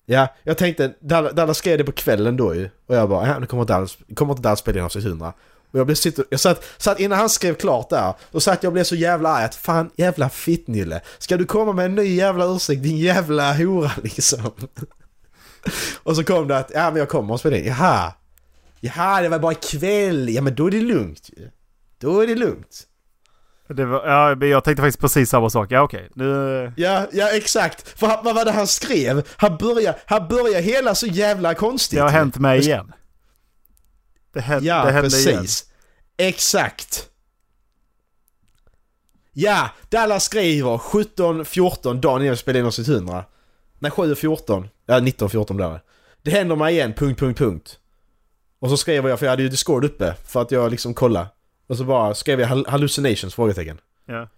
[0.06, 2.70] Ja, jag tänkte, Dallas, Dallas skrev det på kvällen då ju.
[2.86, 5.32] Och jag bara, ja nu kommer Dallas, kommer inte Dallas spela in avsnitt 100.
[5.72, 8.70] Och jag blev sitter, jag satt, satt innan han skrev klart där, då satt jag
[8.70, 11.00] och blev så jävla arg att fan jävla fittnylle.
[11.18, 14.50] Ska du komma med en ny jävla ursäkt din jävla hora liksom?
[16.02, 17.66] och så kom det att, ja men jag kommer att spela in.
[17.66, 18.12] Jaha.
[18.84, 20.28] Jaha, det var bara ikväll.
[20.28, 21.50] Ja men då är det lugnt ju.
[21.98, 22.82] Då är det lugnt.
[23.68, 25.70] Det var, ja, jag tänkte faktiskt precis samma sak.
[25.70, 26.72] Ja okej, nu...
[26.76, 27.88] Ja, ja exakt.
[27.98, 29.28] För han- vad var det han skrev?
[29.36, 31.96] Han börjar, han börjar hela så jävla konstigt.
[31.98, 32.92] Det har hänt mig igen.
[34.32, 35.26] Det, hände, Ja, det hände precis.
[35.26, 35.44] igen.
[36.16, 37.08] Exakt.
[39.32, 43.24] Ja, Dallas skriver 17.14 dagen innan vi spelade in avsnitt 100.
[43.78, 44.68] Nej, 7.14.
[44.86, 45.80] Ja, 19.14 blir det.
[46.22, 47.78] Det händer mig igen, punkt, punkt, punkt.
[48.62, 51.28] Och så skrev jag, för jag hade ju Discord uppe, för att jag liksom kolla.
[51.66, 53.34] Och så bara skrev jag hal- hallucinations?
[53.34, 53.78] Frågetecken.
[54.06, 54.28] Ja.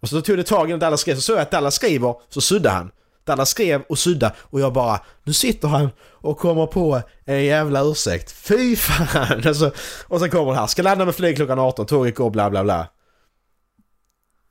[0.00, 2.40] Och så tog det tag innan Dallas skrev, så såg jag att Dallas skriver, så
[2.40, 2.90] suddade han.
[3.24, 7.82] Dallas skrev och sudda och jag bara, nu sitter han och kommer på en jävla
[7.82, 8.32] ursäkt.
[8.32, 9.42] Fy fan!
[9.46, 9.70] Alltså,
[10.08, 12.64] och sen kommer det här, ska landa med flyg klockan 18, tåget går bla bla
[12.64, 12.88] bla.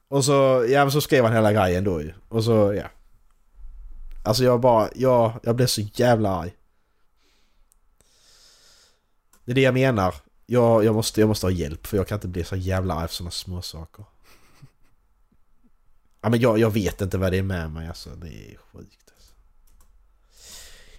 [0.10, 2.14] Och så, ja men så skrev han hela grejen då ju.
[2.30, 2.86] Och så, ja.
[4.24, 6.54] Alltså jag bara, jag, jag blev så jävla arg.
[9.46, 10.16] Det är det jag menar.
[10.46, 13.08] Jag, jag, måste, jag måste ha hjälp för jag kan inte bli så jävla arg
[13.08, 14.06] för sådana små saker.
[16.22, 18.10] Ja men jag, jag vet inte vad det är med mig alltså.
[18.10, 19.34] Det är sjukt alltså.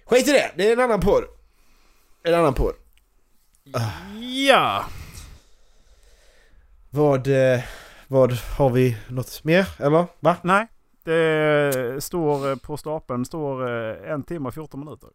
[0.05, 0.51] Skit i det!
[0.55, 1.23] Det är en annan podd.
[2.23, 2.73] En annan podd.
[4.45, 4.85] Ja!
[6.89, 7.63] Vad, eh,
[8.07, 9.67] vad har vi något mer?
[9.79, 10.05] Eller?
[10.19, 10.35] Va?
[10.41, 10.67] Nej,
[11.03, 15.09] det står eh, på stapeln står eh, en timme och 14 minuter.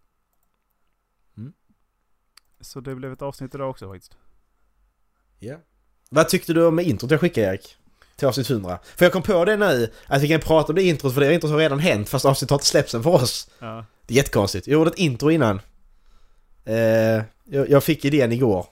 [2.62, 4.16] Så det blev ett avsnitt idag också faktiskt.
[5.38, 5.56] Ja.
[6.10, 7.76] Vad tyckte du om introt jag skickade Erik?
[8.16, 8.78] Till avsnitt 100.
[8.96, 11.34] För jag kom på det nu, att vi kan prata om det introt för det
[11.34, 13.50] introt har redan hänt fast avsnittet har inte släppts än för oss.
[13.58, 13.84] Ja.
[14.06, 14.66] Det är jättekonstigt.
[14.66, 15.60] Jag gjorde ett intro innan.
[16.64, 18.66] Eh, jag, jag fick idén igår.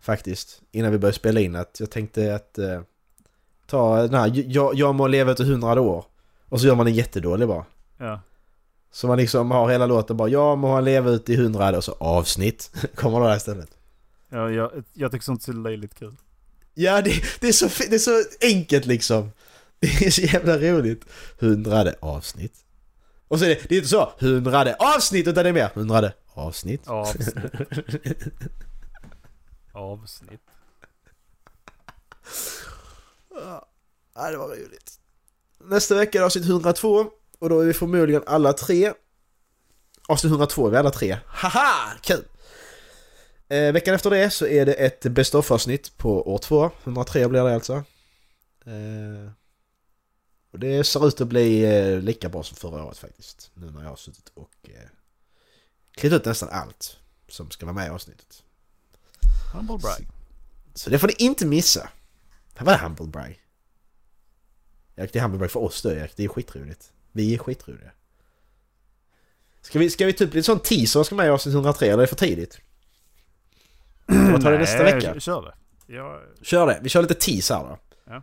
[0.00, 0.62] Faktiskt.
[0.72, 2.80] Innan vi började spela in att jag tänkte att eh,
[3.66, 6.04] ta den här, jag, jag må leva till 100 år.
[6.48, 7.64] Och så gör man en jättedålig bara.
[7.98, 8.20] ja.
[8.94, 11.92] Så man liksom har hela låten bara jag må leva ut i 100 och så
[11.92, 12.70] avsnitt.
[12.94, 13.70] Kommer det där istället.
[14.28, 16.16] ja jag, jag tycker sånt är löjligt kul.
[16.74, 19.32] Ja, det, det, är så, det är så enkelt liksom.
[19.80, 21.04] Det är så jävla roligt.
[21.38, 22.54] Hundrade avsnitt.
[23.28, 26.12] Och så är det, det är inte så hundrade avsnitt utan det är mer hundrade
[26.34, 26.88] avsnitt.
[26.88, 27.34] Avsnitt.
[29.72, 30.40] Avsnitt.
[34.14, 35.00] Ja, det var roligt.
[35.64, 37.10] Nästa vecka är det avsnitt 102
[37.44, 38.92] och då är vi förmodligen alla tre.
[40.08, 41.18] Avsnitt 102 är vi alla tre.
[41.26, 41.92] Haha!
[42.02, 42.24] Kul!
[43.48, 46.70] Eh, veckan efter det så är det ett Best of avsnitt på år 2.
[46.84, 47.72] 103 blir det alltså.
[48.66, 49.30] Eh,
[50.52, 53.50] och det ser ut att bli eh, lika bra som förra året faktiskt.
[53.54, 54.88] Nu när jag har suttit och eh,
[55.90, 56.96] klippt ut nästan allt
[57.28, 58.42] som ska vara med i avsnittet.
[59.54, 60.06] Humble brag.
[60.74, 61.88] Så det får ni inte missa.
[62.58, 63.40] Vad är Humble Brag?
[64.96, 66.16] Erik, det är Humble Brag för oss då Erik.
[66.16, 66.92] Det är skitroligt.
[67.14, 67.90] Vi är skitroliga.
[69.60, 71.94] Ska vi, ska vi typ lite sån teaser som ska med i avsnitt 103 eller
[71.94, 72.60] är det för tidigt?
[74.06, 75.20] Kan man ta det nästa vecka?
[75.20, 75.54] Kör det.
[75.94, 76.80] Ja, Kör det.
[76.82, 77.78] Vi kör lite teaser då.
[78.04, 78.22] Ja.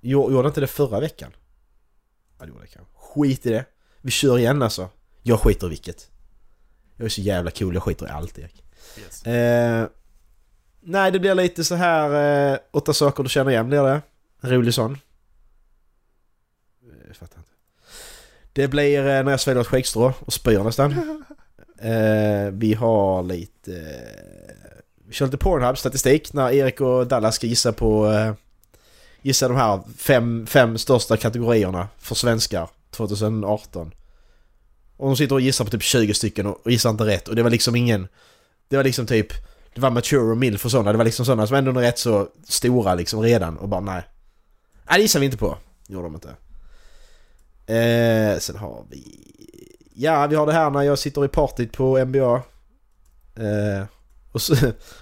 [0.00, 1.32] Jo- Gjorde inte det förra veckan?
[2.38, 2.92] Ja, det gjorde det kanske.
[2.96, 3.64] Skit i det.
[4.00, 4.88] Vi kör igen alltså.
[5.22, 6.10] Jag skiter i vilket.
[6.96, 7.74] Jag är så jävla cool.
[7.74, 8.64] Jag skiter i allt Erik.
[8.98, 9.26] yes.
[9.26, 9.88] Eh,
[10.80, 14.02] nej, det blir lite så här eh, åtta saker du känner igen blir det.
[14.40, 14.92] Rolig sån.
[14.92, 14.98] Eh,
[17.06, 17.50] Jag fattar inte.
[18.60, 20.94] Det blir eh, när jag sväljer ett skäggstrå och spyr nästan.
[21.82, 23.72] Eh, vi har lite...
[23.72, 28.12] Eh, vi kör lite Pornhub-statistik när Erik och Dallas ska gissa på...
[28.12, 28.32] Eh,
[29.22, 33.94] gissa de här fem, fem största kategorierna för svenskar 2018.
[34.96, 37.36] Och de sitter och gissar på typ 20 stycken och och gissar inte rätt och
[37.36, 38.08] det var liksom ingen...
[38.68, 39.32] Det var liksom typ...
[39.74, 40.92] Det var mature och milf och sådana.
[40.92, 44.02] Det var liksom sådana som ändå är rätt så stora liksom redan och bara nej.
[44.88, 45.58] Nej det gissar vi inte på.
[45.88, 46.36] Gjorde de inte.
[47.70, 49.26] Eh, sen har vi...
[49.94, 52.42] Ja, vi har det här när jag sitter i partyt på NBA.
[53.36, 53.84] Eh,
[54.32, 54.54] och, så,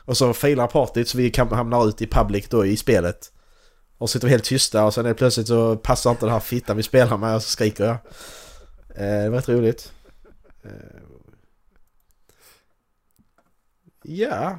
[0.04, 3.32] och så failar partyt så vi hamnar ut i public då i spelet.
[3.98, 6.76] Och sitter vi helt tysta och sen är plötsligt så passar inte den här fittan
[6.76, 7.96] vi spelar med och så skriker jag.
[8.94, 9.92] Eh, det var rätt roligt.
[10.64, 10.70] Eh,
[14.02, 14.58] ja.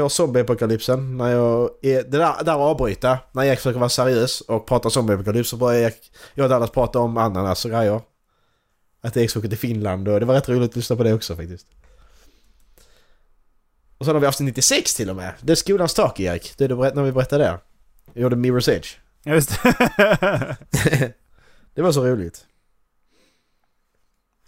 [0.00, 4.66] Har zombieapokalypsen när jag är, det där, där avbryta när Erik försöker vara seriös och
[4.66, 8.00] prata zombieapokalyps så börjar Erik, jag och Dallas prata om ananas och grejer.
[9.00, 11.14] Att Erik ska åka till Finland och det var rätt roligt att lyssna på det
[11.14, 11.66] också faktiskt.
[13.98, 15.34] Och sen har vi avsnitt 96 till och med.
[15.40, 16.54] Det är skolans tak Erik.
[16.58, 17.58] Det är det när vi berättade det.
[18.12, 18.96] Jag gjorde Mirror's Edge.
[19.24, 21.14] Just det.
[21.74, 22.46] Det var så roligt.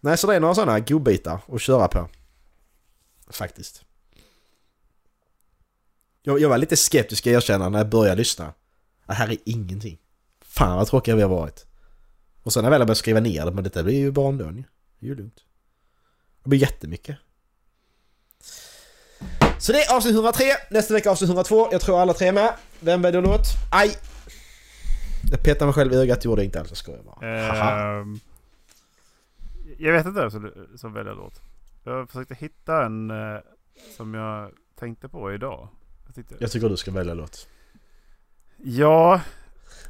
[0.01, 2.09] Nej, så det är några sådana godbitar att köra på.
[3.31, 3.85] Faktiskt.
[6.26, 8.52] Jag, jag var lite skeptisk ska jag erkänna när jag började lyssna.
[9.06, 9.98] Det här är ingenting.
[10.40, 11.66] Fan vad tråkiga vi har varit.
[12.42, 14.28] Och sen när jag väl har börjat skriva ner det, men detta blir ju bara
[14.28, 14.38] en.
[14.38, 15.40] Det är ju lugnt.
[16.42, 17.16] Det blir jättemycket.
[19.58, 21.68] Så det är avsnitt 103, nästa vecka avsnitt 102.
[21.72, 22.54] Jag tror alla tre är med.
[22.80, 23.46] Vem väljer låt?
[23.72, 23.96] Aj!
[25.30, 27.46] Jag petade mig själv i ögat, gjorde jag inte alls, jag skojar bara.
[27.46, 28.00] Haha.
[28.00, 28.20] Ehm,
[29.78, 31.40] jag vet inte vem som, som väljer låt.
[31.84, 33.40] Jag försökte hitta en eh,
[33.96, 35.68] som jag tänkte på idag.
[36.16, 37.48] Jag tyckte, Jag tycker du ska välja låt.
[38.64, 39.20] ja,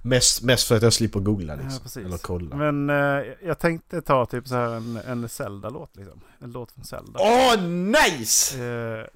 [0.03, 1.81] Mest, mest för att jag slipper googla liksom.
[1.95, 2.01] Ja.
[2.01, 2.57] Eller kolla.
[2.57, 6.21] men eh, jag tänkte ta typ så här en, en Zelda-låt liksom.
[6.39, 7.21] En låt från Zelda.
[7.23, 8.65] Åh, nice!
[8.65, 9.07] Eh,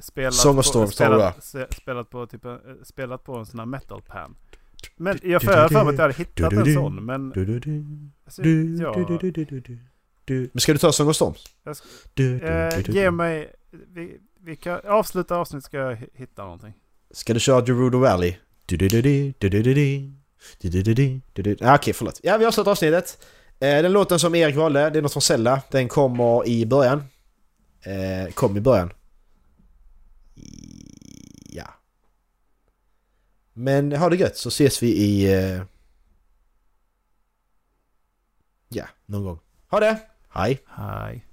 [0.00, 3.46] spelat Song of på, Storm, du spelat, spelat på typ en, eh, spelat på en
[3.46, 4.36] sån här metal pan.
[4.96, 7.30] Men jag jag för mig att jag hade hittat en sån men...
[7.30, 7.84] Du, du,
[8.24, 9.06] Alltså, ja.
[10.26, 11.44] Men ska du ta Song of Storms?
[11.64, 13.52] Jag ska- eh, ge mig...
[13.70, 16.72] Vi, vi kan avsluta avsnittet ska jag hi- hitta någonting.
[17.10, 18.36] Ska du köra Gerudo Valley?
[21.60, 22.20] Ah, Okej, förlåt.
[22.22, 23.26] Ja, vi avslutar avsnittet.
[23.60, 25.62] Eh, den låten som Erik valde, det är något från Zelda.
[25.70, 27.04] Den kommer i början.
[27.82, 28.92] Eh, kom i början.
[31.46, 31.74] Ja.
[33.52, 35.34] Men ha det gött så ses vi i...
[35.34, 35.62] Eh,
[38.68, 39.38] ja, någon gång.
[39.70, 39.98] Ha det!
[40.28, 40.60] Hej!
[40.66, 41.24] Hej.